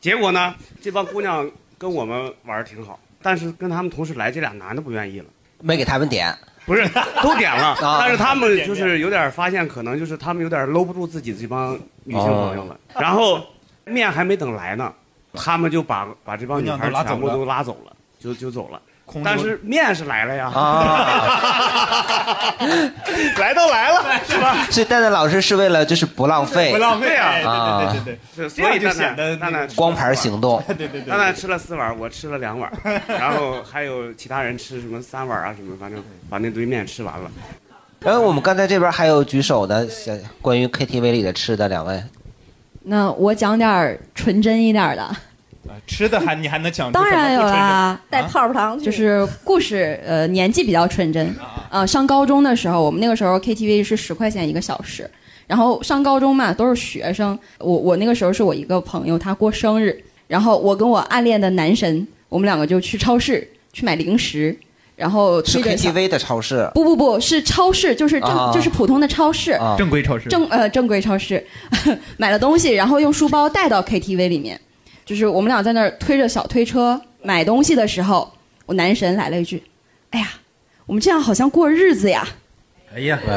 [0.01, 5.27] 结果呢，这帮姑娘跟我们玩的挺好，但是跟他们同时来这俩男的不愿意了，
[5.61, 6.33] 没给他们点，
[6.67, 6.89] 不是
[7.23, 13.41] 都点了，啊但是他们就是有点发现，可能就是他们有点搂不住自己这帮女性朋友了，然后
[13.85, 14.93] 面还没等来呢，
[15.35, 18.81] 他们就把把这帮女孩全部都拉走了，就就走了。
[19.25, 21.07] 但是面是来了呀，啊
[23.39, 24.57] 来都来了，是吧？
[24.71, 32.73] 所以蛋蛋老师是为了就是不浪费，不浪费啊啊，对对对对所以蛋蛋显得蛋蛋光盘行动，对对对蛋蛋吃了四碗，我吃了两碗，
[33.07, 37.31] 然后还有其他人吃什么三碗啊什么，反正把那堆面吃完了。
[38.01, 42.03] 然后我们刚才这边还有举手的，想关于 KTV 里的吃的两位，
[42.83, 44.97] 那我讲点儿纯真一点儿
[45.67, 51.35] 的，吃的还你还能讲当然有啦，带泡泡糖去就是故事，呃，年纪比较纯真。
[51.71, 55.11] 呃，上高中的时候，我们那个时候 KTV 是十块钱一个小时，
[55.47, 59.97] 然后上高中嘛都是学生，我我那个时候是我一个朋友他过生日，
[60.29, 64.57] 然后我跟我暗恋的男神，我们两个就去超市去买零食，
[64.95, 69.75] 然后是推着小 KTV 的超市，不不不是超市，就是正、啊就是普通的超市，啊。
[69.77, 70.29] 正规超市。
[70.29, 71.45] 正呃正规超市，
[72.17, 74.61] 买了东西，然后用书包带到 KTV 里面，
[75.05, 78.33] 就是我们俩在那儿推着小推车买东西的时候，
[78.67, 79.63] 我男神来了一句
[80.11, 80.29] ：“哎呀，
[80.87, 82.27] 我们这样好像过日子呀。
[82.95, 83.35] 哎呀，哎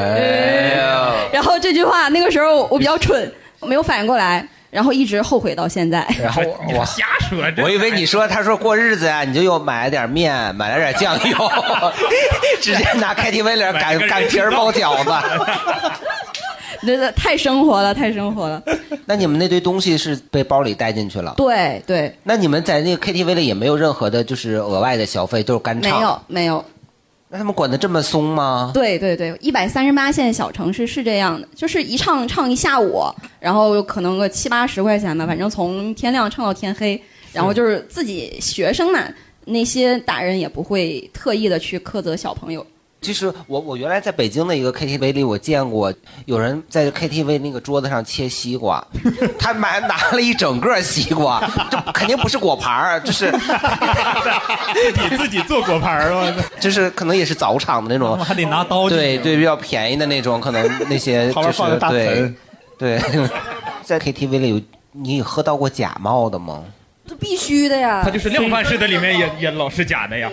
[0.76, 6.06] 呀，”然后这句话那个时候我比较蠢，没有反应过来，然后一直后悔到现在。
[6.22, 6.42] 然后
[6.74, 11.50] 我瞎说，我以为你说他说过日子呀，你就又买了点面，买了点酱油，
[12.62, 15.10] 直接拿 KTV 里擀擀皮儿包饺子。
[16.86, 18.62] 真的太生活了，太生活了。
[19.06, 21.34] 那你们那堆东西是被包里带进去了？
[21.36, 26.02] 对对，那你们在那个 KTV 里也没有任何的，就是额外的消费，都是干唱没。
[26.02, 26.64] 有没有。
[27.30, 28.70] 那他们管的这么松吗？
[28.72, 33.04] 对对对，一百三十八线小城市是这样的，就是一唱唱一下午，
[33.38, 36.98] 然后可能个七八十块钱吧，反正从天亮唱到天黑，
[37.32, 39.04] 然后就是自己学生嘛，
[39.44, 42.66] 那些大人也不会特意的去苛责小朋友。
[43.00, 45.92] 其实我我原来在北京的一个 KTV 里，我见过
[46.26, 48.84] 有人在 KTV 那个桌子上切西瓜，
[49.38, 51.40] 他买拿了一整个西瓜，
[51.70, 53.30] 这肯定不是果盘儿，就是
[55.10, 56.34] 你自己做果盘儿吗？
[56.58, 62.36] 就是可能也是早场的那种，还得拿刀对对，比较便宜的那种，可能那些就是对盆
[62.78, 63.00] 对，
[63.84, 64.60] 在 KTV 里有
[64.92, 66.64] 你有喝到过假冒的吗？
[67.06, 68.02] 这必须的呀。
[68.04, 70.30] 他就是量贩式的里面也也老是假的呀。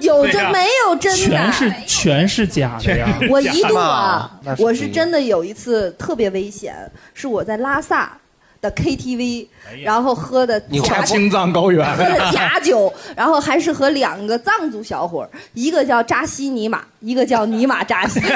[0.00, 1.16] 有真没有真的？
[1.16, 3.08] 全是全是假的呀！
[3.30, 6.74] 我一度啊 我是真的有一次特别危险，
[7.14, 8.16] 是我在拉萨
[8.60, 9.46] 的 KTV，
[9.82, 18.20] 然后喝的大青藏高原喝的假酒， 然后还是和两个藏族小伙儿，一个叫扎西尼玛，一个叫尼玛扎西。
[18.20, 18.28] 我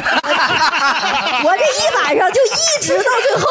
[1.57, 3.47] 这一晚上就一直到最后，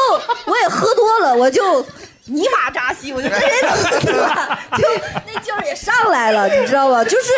[0.46, 1.86] 我也喝多了，我就。
[2.30, 4.84] 尼玛扎西，我就特别能喝，就
[5.26, 7.04] 那劲儿也上来了，你知道吗？
[7.04, 7.32] 就是，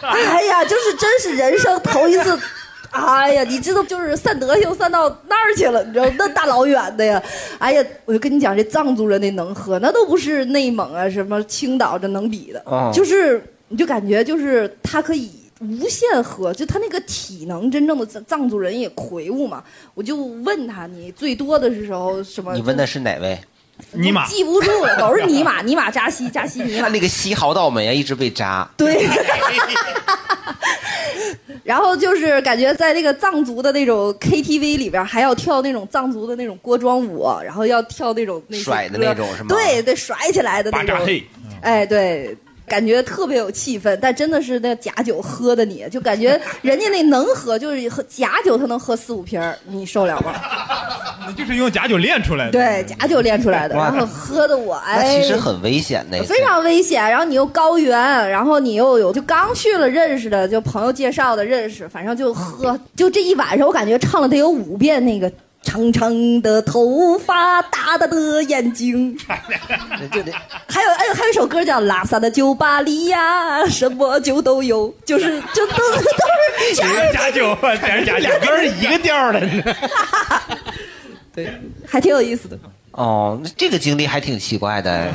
[0.00, 2.38] 哎呀，就是真是人生头一次，
[2.90, 7.22] 哎呀，你知道，就是散德性散到那儿去了，你知道，那大老远的呀，
[7.58, 15.30] 哎呀，我就跟你讲，这藏族人那能喝，那都不是内蒙啊什么青岛这能比的，哦就是你就感觉就是他可以。
[15.60, 19.62] 无限喝，就他那个体能，真正的藏藏族人也魁梧嘛。
[19.94, 22.52] 我就问他，你最多的是时候什么？
[22.52, 23.38] 你问的是哪位？
[23.90, 26.82] 尼玛记不住了，都是尼玛，尼玛扎西，扎西尼玛。
[26.82, 28.68] 他那个西豪倒霉啊，一直被扎。
[28.76, 29.06] 对。
[31.64, 41.24] 然后就是感觉在那个藏族的那种 KTV 里边，还要跳那种藏族的那种锅庄舞，然后要跳那种那些甩的那种是吗对对，甩起来的那种巴扎嘿。
[41.60, 42.36] 哎，对。
[42.66, 50.34] 感觉特别有气氛，但真的是那假酒喝的你，就感觉人家那能喝，就是喝假酒他能喝四五瓶儿你受了吗？
[51.28, 52.52] 你就是用假酒练出来的。
[52.52, 56.22] 对，假酒练出来的，然后喝的我哎，其实很危险的。
[56.24, 57.02] 非常危险。
[57.02, 57.96] 然后你又高原，
[58.30, 65.30] 然后你又有就刚去了认识的，就朋友介绍的认识，反正就喝，就这一晚上我感觉唱了得有五遍那个。
[65.62, 69.16] 长长的头发，大大的眼睛，
[70.10, 70.32] 对对，
[70.68, 79.40] 还有还有还有一首歌叫《拉萨的酒吧里呀，什么酒都有》，就是就都都是 全是假酒，全是假酒，俩歌是一个调的。
[81.34, 81.50] 对，
[81.86, 82.58] 还挺有意思的。
[82.90, 85.14] 哦，那这个经历还挺奇怪的哎。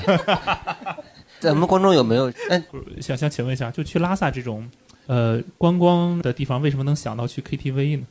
[1.39, 2.31] 咱们观众有没有？
[2.49, 2.63] 嗯
[2.99, 4.67] 想想请问一下，就去拉萨这种，
[5.05, 8.05] 呃，观光的地方，为什么能想到去 KTV 呢？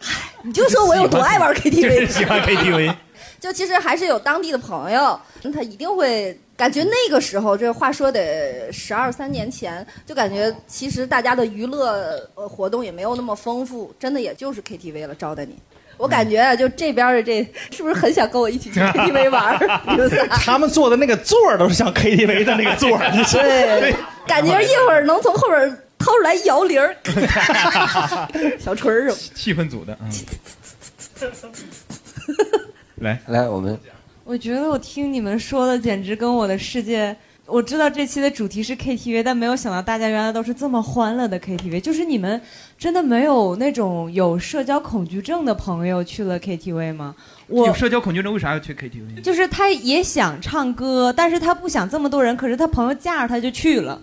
[0.42, 2.94] 你就说我有多爱玩 KTV，就是喜欢 KTV。
[3.38, 5.18] 就其实还是有当地的朋友，
[5.54, 15.56] 他一定会感觉那个时候，这话说得十二三年前，就感觉其实大家的娱乐呃活动也没有那么丰富，真的也就是 KTV 了招待你。
[15.96, 19.58] 我感觉啊，就这边的这是不是很想跟我一起去 KTV 玩
[20.30, 23.94] 他们坐的那个座儿都是像 KTV 的那个座儿，就是对，
[24.26, 26.96] 感觉一会儿能从后边掏出来摇铃儿，
[28.58, 29.16] 小锤儿什么。
[29.34, 30.10] 气氛组的，嗯。
[32.96, 33.78] 来来，我们
[34.24, 37.16] 我觉得我听你们说的简直跟我的世界。
[37.46, 41.80] 我知道这期的主题是 KTV，但没有想到大家原来都是这么欢乐的 KTV。
[41.80, 42.40] 就是你们
[42.78, 47.16] 真的没有那种有社交恐惧症的朋友去了 KTV 吗？
[47.48, 49.20] 我有社交恐惧症，为啥要去 KTV？
[49.20, 54.00] 就是他也想唱歌，但是他不想这么多人，可是他朋友架着他就去了，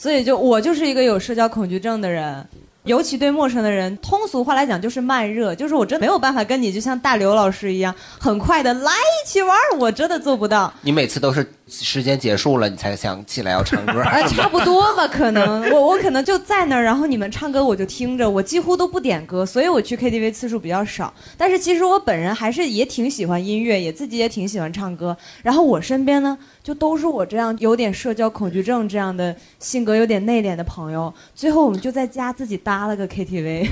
[0.00, 2.42] 所以就我就是一个有社交恐惧症的人。
[2.84, 10.72] 尤其对陌生的人，通俗话来讲就是慢热，就是我真的没有办法跟你就像大刘老师一样很快的来一起玩，我真的做不到。
[10.80, 14.00] 你每次都是时间结束了，你才想起来要唱歌。
[14.02, 21.12] 啊， 差不多吧，可能 我我可能就在那儿，然后你们唱歌我就听着，我几乎都不点歌，所以我去 KTV 次数比较少。
[21.36, 25.16] 但是其实我本人还是也挺喜欢音乐，也自己也挺喜欢唱歌。
[25.42, 31.12] 然后我身边呢，就都是我这样有点社交恐惧症这样的性格有点内敛的朋友。
[31.34, 33.68] 最后我们就在家自己搭了个 KTV。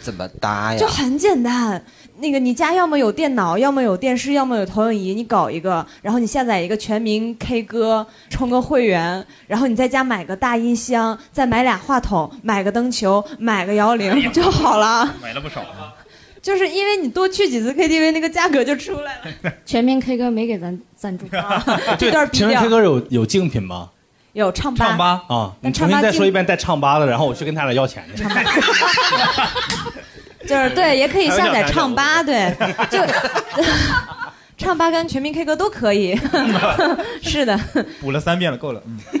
[0.00, 0.78] 怎么搭呀？
[0.78, 1.84] 就很简单，
[2.18, 15.14] 那个你家要么有电脑，要么有电视，要么有投影仪，你搞一个，然后你下载一个全民 K 歌，充个会员，然后你在家买个大音箱，再买俩话筒，买个灯球，买个摇铃就好了。
[15.22, 15.94] 买了不少啊。
[16.42, 19.52] 就是因为你多去几次 KTV，那个价格就出来了。
[19.64, 21.26] 全民 K 歌没给咱赞助，
[21.98, 23.88] 这段逼请问掉 K 歌有有竞品吗？
[24.34, 25.52] 有唱吧，唱吧啊！
[25.60, 28.24] 你重新再说一遍带唱吧的，然后我去跟他俩要钱去。
[30.44, 32.52] 就是对，也可以下载唱吧，对，
[32.90, 32.98] 就
[34.56, 36.18] 唱八杆全民 K 歌都可以。
[37.22, 37.58] 是的，
[38.00, 38.82] 补了三遍了，够了。
[38.86, 38.98] 嗯。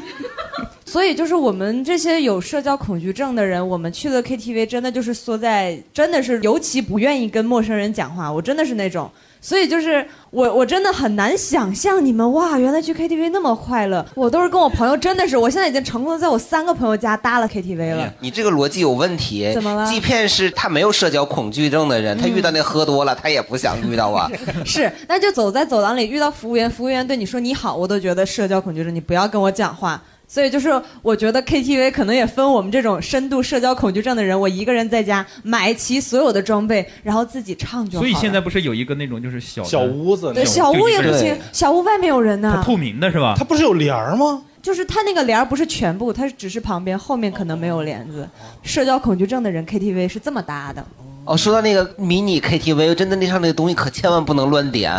[0.86, 8.30] 所以就是我们这些有社交恐惧症的人，我们去了 KTV，真的就是缩在，真的是尤其不愿意跟陌生人讲话。
[8.30, 9.10] 我真的是那种，
[9.44, 14.02] 所以就是我我真的很难想象你们哇，原来去 KTV 那么快乐。
[14.14, 18.10] 我都是跟我朋友，真的是，我现在已经成功的在我三个朋友家搭了 KTV 了。
[18.20, 19.52] 你这个逻辑有问题。
[19.52, 24.30] 怎么了即便是他没有社交恐惧症的人，他遇到那喝多了，他也不想遇到啊。
[24.64, 30.02] 是，那就走在走廊里遇到服务员，服务员对你说你好，我都觉得社交恐惧症，你不要跟我讲话。
[30.34, 38.08] 所以就是，我觉得 KTV 可能也分我们这种深度社交恐惧症的人，我一个人在家买齐所有的装备，然后自己唱就好了。
[38.10, 42.62] 所以现在不是有一个那种就是小小屋子对小屋也不行，小屋外面有人呢它。
[42.64, 43.36] 透明的是吧？
[43.38, 44.42] 它不是有帘儿吗？
[44.60, 48.28] 就是它那个帘儿不是全部，它只是旁边，后面可能没有帘子。
[48.64, 50.84] 社交恐惧症的人 KTV 是这么搭的。
[51.26, 54.92] 哦，说到那个迷你 KTV，真的那上那个东西可千万不能乱点。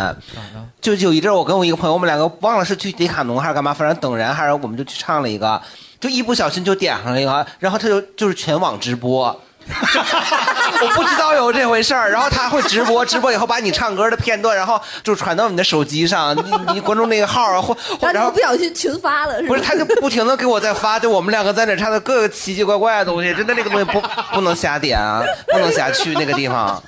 [0.80, 5.60] 就有一阵我跟我一个朋友，我们两个忘了是去迪卡侬还是干嘛，反正等人还是我们就去唱了一个，
[6.00, 9.40] 就一不小心就点上了一个，然后他就就是全网直播。
[10.82, 17.76] 我不知道有这回事儿，然后他会直播， 直播以后把你唱歌的片段，然后就传到你的手机上，你你关注那个号啊，或
[18.12, 19.60] 然后不小心群发了，是不是？
[19.60, 24.00] 他就不停的给我在发，就我们两个在那唱的各个奇奇怪怪的东西，真的那个东西不
[24.34, 26.82] 不能瞎点啊，不能瞎去那个地方。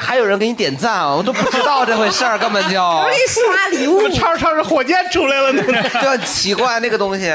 [0.00, 2.70] 还有人给你点赞啊，我都不知道这回事儿，根本就。
[3.04, 5.52] 给你刷礼物，唱着唱着火箭出来了，
[6.02, 7.32] 就很奇怪那个东西。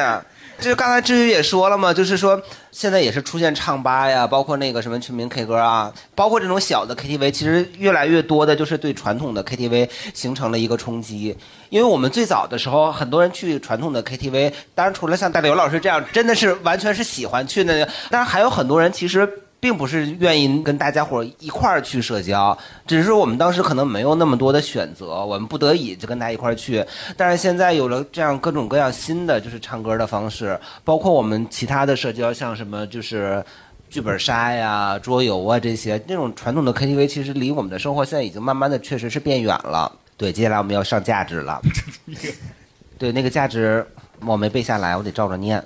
[0.62, 2.41] 就刚才志宇也说了嘛，就是说
[2.72, 11.36] 现在也是出现唱吧呀，包括那个什么全民 K 歌啊，包括这种小的 KTV，其实越来越多的就是对传统的 KTV 形成了一个冲击。
[11.70, 19.28] 因为我们最早的时候，很多人去传统的 KTV，当然除了像大刘老师这样，真的是完全是喜欢去的，当然还有很多人其实。
[19.60, 22.57] 并不是愿意跟大家伙一块儿去社交，
[22.88, 26.86] 只是我们当时可能没有那么多的选择，我们不得已就跟大家一块儿去。
[27.18, 33.43] 但是现在有了这样各种各样新的就是唱歌的方式，包括我们其他的社交，像什么就是
[33.89, 39.91] 剧本杀呀、桌游啊这些，那种传统的 KTV 其实离我们的生活现在已经慢慢的确实是变远了。
[40.16, 41.62] 对，接下来我们要上价值了。
[42.97, 43.86] 对，那个价值。
[44.26, 45.63] 我没背下来，我得照着念。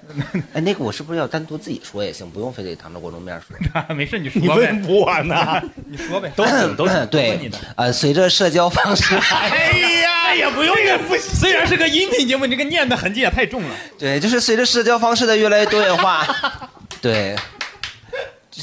[0.54, 3.56] 哎，那个我是不是要单独自己说也行，不用非得当着观众面说？
[3.96, 4.72] 没事，你说呗。
[4.72, 5.62] 你问我呢？
[5.90, 6.32] 你说呗。
[6.36, 6.46] 都
[6.76, 7.52] 都对。
[7.76, 9.16] 呃，随着社交方式。
[9.16, 11.36] 哎呀， 也不用也不行。
[11.36, 13.76] 虽然是个音频节目，你这个念的痕迹也太重了。
[13.98, 16.26] 对，就是随着社交方式的越来越多元化。
[17.02, 17.36] 对。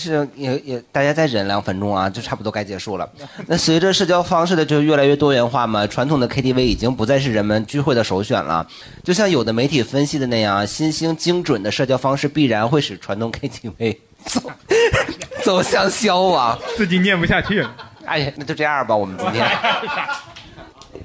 [0.03, 3.07] 就是也也，大家再忍两分钟啊，就差不多该结束了。
[3.47, 8.67] 那随着社交方式的就越来越多元化嘛，传统的 KTV 已经不再是人们聚会的首选了。
[9.05, 14.41] 就像有的媒体分析的那样，新兴精准的社交方式必然会使传统 KTV 走
[15.45, 16.59] 走向消亡。
[16.77, 17.71] 自己念不下去了。
[18.07, 19.47] 哎呀，那就这样吧，我们今天。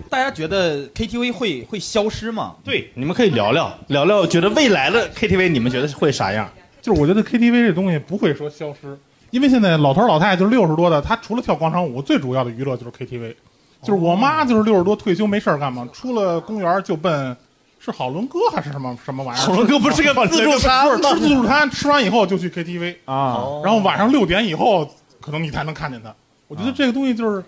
[0.10, 2.56] 大家觉得 KTV 会会消失吗？
[2.64, 6.50] 对，你们可以聊聊聊聊，觉得未来的 KTV 你们觉得会啥样？
[6.86, 8.96] 就是我觉得 KTV 这东西不会说消失，
[9.32, 13.34] 因为现在老头老太太就是六十多的，他除了跳广场舞，最主要的娱乐就是 KTV。
[13.82, 17.36] 就是我妈就是六十多退休没事儿干嘛，出了公园就奔，
[17.80, 19.42] 是好伦哥还是什么什么玩意儿？
[19.42, 21.12] 好伦哥不是个自助餐吗？
[21.12, 24.88] 吃自助餐，吃完以后就去 KTV 啊，然后晚上六点以后
[25.20, 26.14] 可能你才能看见他。
[26.48, 27.44] 我觉得这个东西就是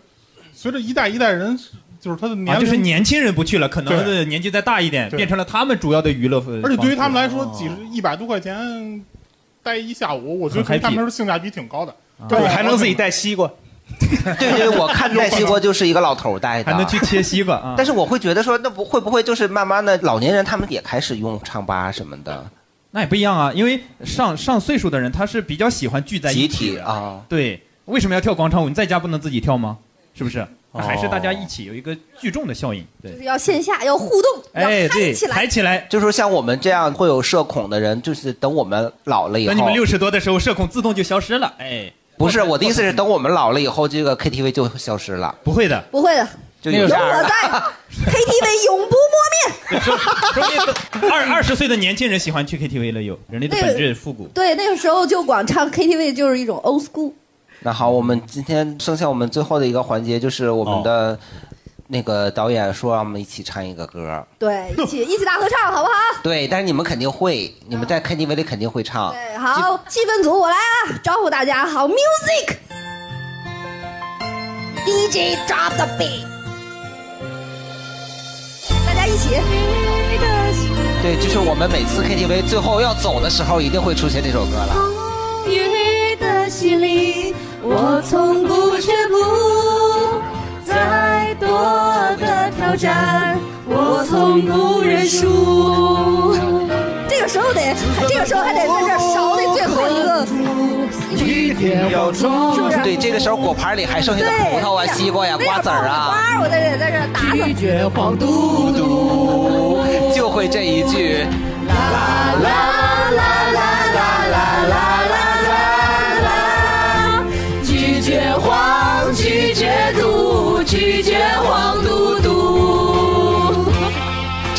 [0.52, 1.56] 随着一代一代人，
[2.00, 6.40] 就是他的年龄就是年轻人不去了，可能的年纪再大一点，变成了他们主要的娱乐。
[6.64, 9.04] 而且对于他们来说，几十一百多块钱。
[9.68, 11.94] 待一下午，我觉得他们说性价比挺高的，
[12.30, 13.52] 对，还能自己带西瓜。
[14.40, 17.74] 对 对，我看带西瓜就是一个老头带的，还能去切西瓜。
[17.76, 22.50] 但是我会觉得说，那不会不会就是慢慢的老年人他们也开始用唱吧什么的？
[22.92, 27.22] 那也不一样啊，因为上上岁数的人他是比较喜欢聚在一起啊。
[27.28, 28.70] 对，为什么要跳广场舞？
[28.70, 29.78] 你在家不能自己跳吗？
[30.14, 30.48] 是不是？
[30.78, 46.28] 还是大家一起有一个聚众的效应，对，就是要线下要互动，哎，对，起来，抬起来，就是说像我们这样会有社恐的人，就是等我们老了以后，等你们六十多的时候，社恐自动就消失了，哎，不是，我的意思是等我们老了以后，这个 KTV 就消失了，不会的，不会的，
[46.62, 47.30] 就有我在，
[48.06, 49.80] KTV 永不磨灭。
[50.34, 50.48] 说
[51.02, 57.12] 明二二十岁的年轻人喜欢去 KTV 了，有人类的本质复古，对，那个时候就光唱 KTV 就是一种 old school。
[57.62, 61.18] 那好，我们今天剩下我们最后的一个环节，就是我们的
[61.88, 64.26] 那个导演说让我们一起唱一个歌。
[64.38, 65.94] 对，一起一起大合唱，好不好？
[66.24, 69.12] 对，但是你们肯定会，你们在 KTV 里肯定会唱。
[69.12, 71.98] 对，好，气氛组我来啊，招呼大家，好，music，DJ
[75.48, 76.24] drop the beat，
[78.86, 79.30] 大家一起。
[81.02, 84.76] 对，就是我们每次 KTV 最后要走的时候，一定会出现这首歌了。
[85.48, 87.34] 雨的洗礼。
[87.62, 89.16] 我从不却步，
[90.64, 91.48] 再多
[92.18, 96.36] 的挑战，我从不认输。
[97.10, 97.76] 这个时候得，
[98.08, 100.40] 这个时候还得在这勺的最后一个，是不
[102.72, 102.78] 是？
[102.84, 106.12] 对，这个时候果盘里还剩下的葡萄啊、西瓜呀、瓜子儿啊。
[106.14, 109.84] 花我在这在这打拒绝黄嘟嘟，
[110.16, 111.26] 就会这一句。
[111.68, 111.74] 啦
[112.42, 112.46] 啦
[113.12, 113.60] 啦啦
[113.92, 114.00] 啦
[114.32, 114.38] 啦
[114.70, 114.97] 啦。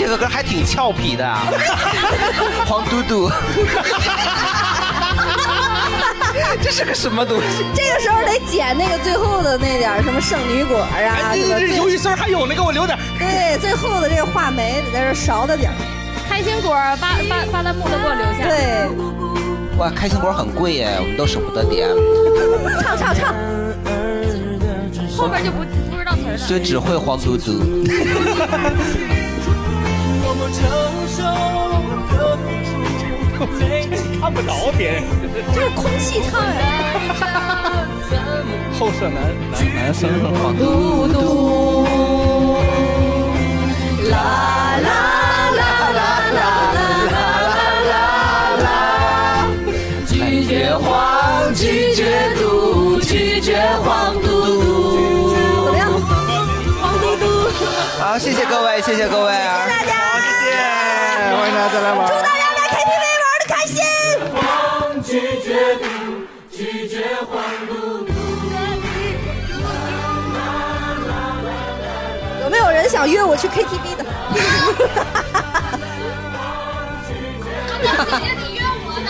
[0.08, 1.42] 这个歌还挺俏皮的，啊
[2.64, 3.30] 黄嘟嘟。
[6.62, 7.62] 这是个什么东西？
[7.74, 12.98] 这个时候得捡那个最后的那点什么圣女果啊，这个鱿鱼丝还有那个我留点。
[13.18, 15.70] 对，最后的这个话梅得在这勺着点。
[16.26, 16.96] 开心心果巴
[17.28, 18.48] 巴巴旦木都给我留下。
[18.48, 18.88] 对，
[19.76, 21.86] 哇，开心果很贵耶，我们都舍不得点。
[22.80, 23.34] 唱唱唱，
[25.14, 25.58] 后边就不
[25.90, 26.48] 不知道词儿了。
[26.48, 27.60] 就只会黄嘟嘟。
[34.20, 35.02] 看不着别人，
[35.54, 36.54] 这是空气唱呀。
[38.78, 39.16] 后舍男
[39.52, 40.62] 男男生黄嘟
[41.08, 41.16] 嘟，
[44.10, 44.14] 啦
[44.82, 44.88] 啦
[45.56, 46.00] 啦啦
[46.36, 46.40] 啦
[47.10, 47.16] 啦
[47.88, 47.94] 啦
[48.62, 48.66] 啦，
[50.06, 50.12] 拒
[50.46, 51.87] 绝黄，拒
[61.78, 62.08] 再来玩。
[62.08, 63.78] 祝大家在 KTV 玩的开心。
[65.04, 65.86] 拒绝嘟，
[66.50, 66.94] 拒绝
[67.30, 67.30] 黄
[67.68, 67.70] 嘟
[68.04, 68.10] 嘟。
[72.42, 74.04] 有没有人想约我去 KTV 的？
[77.06, 77.14] 姐
[78.10, 79.08] 姐，你约我呢？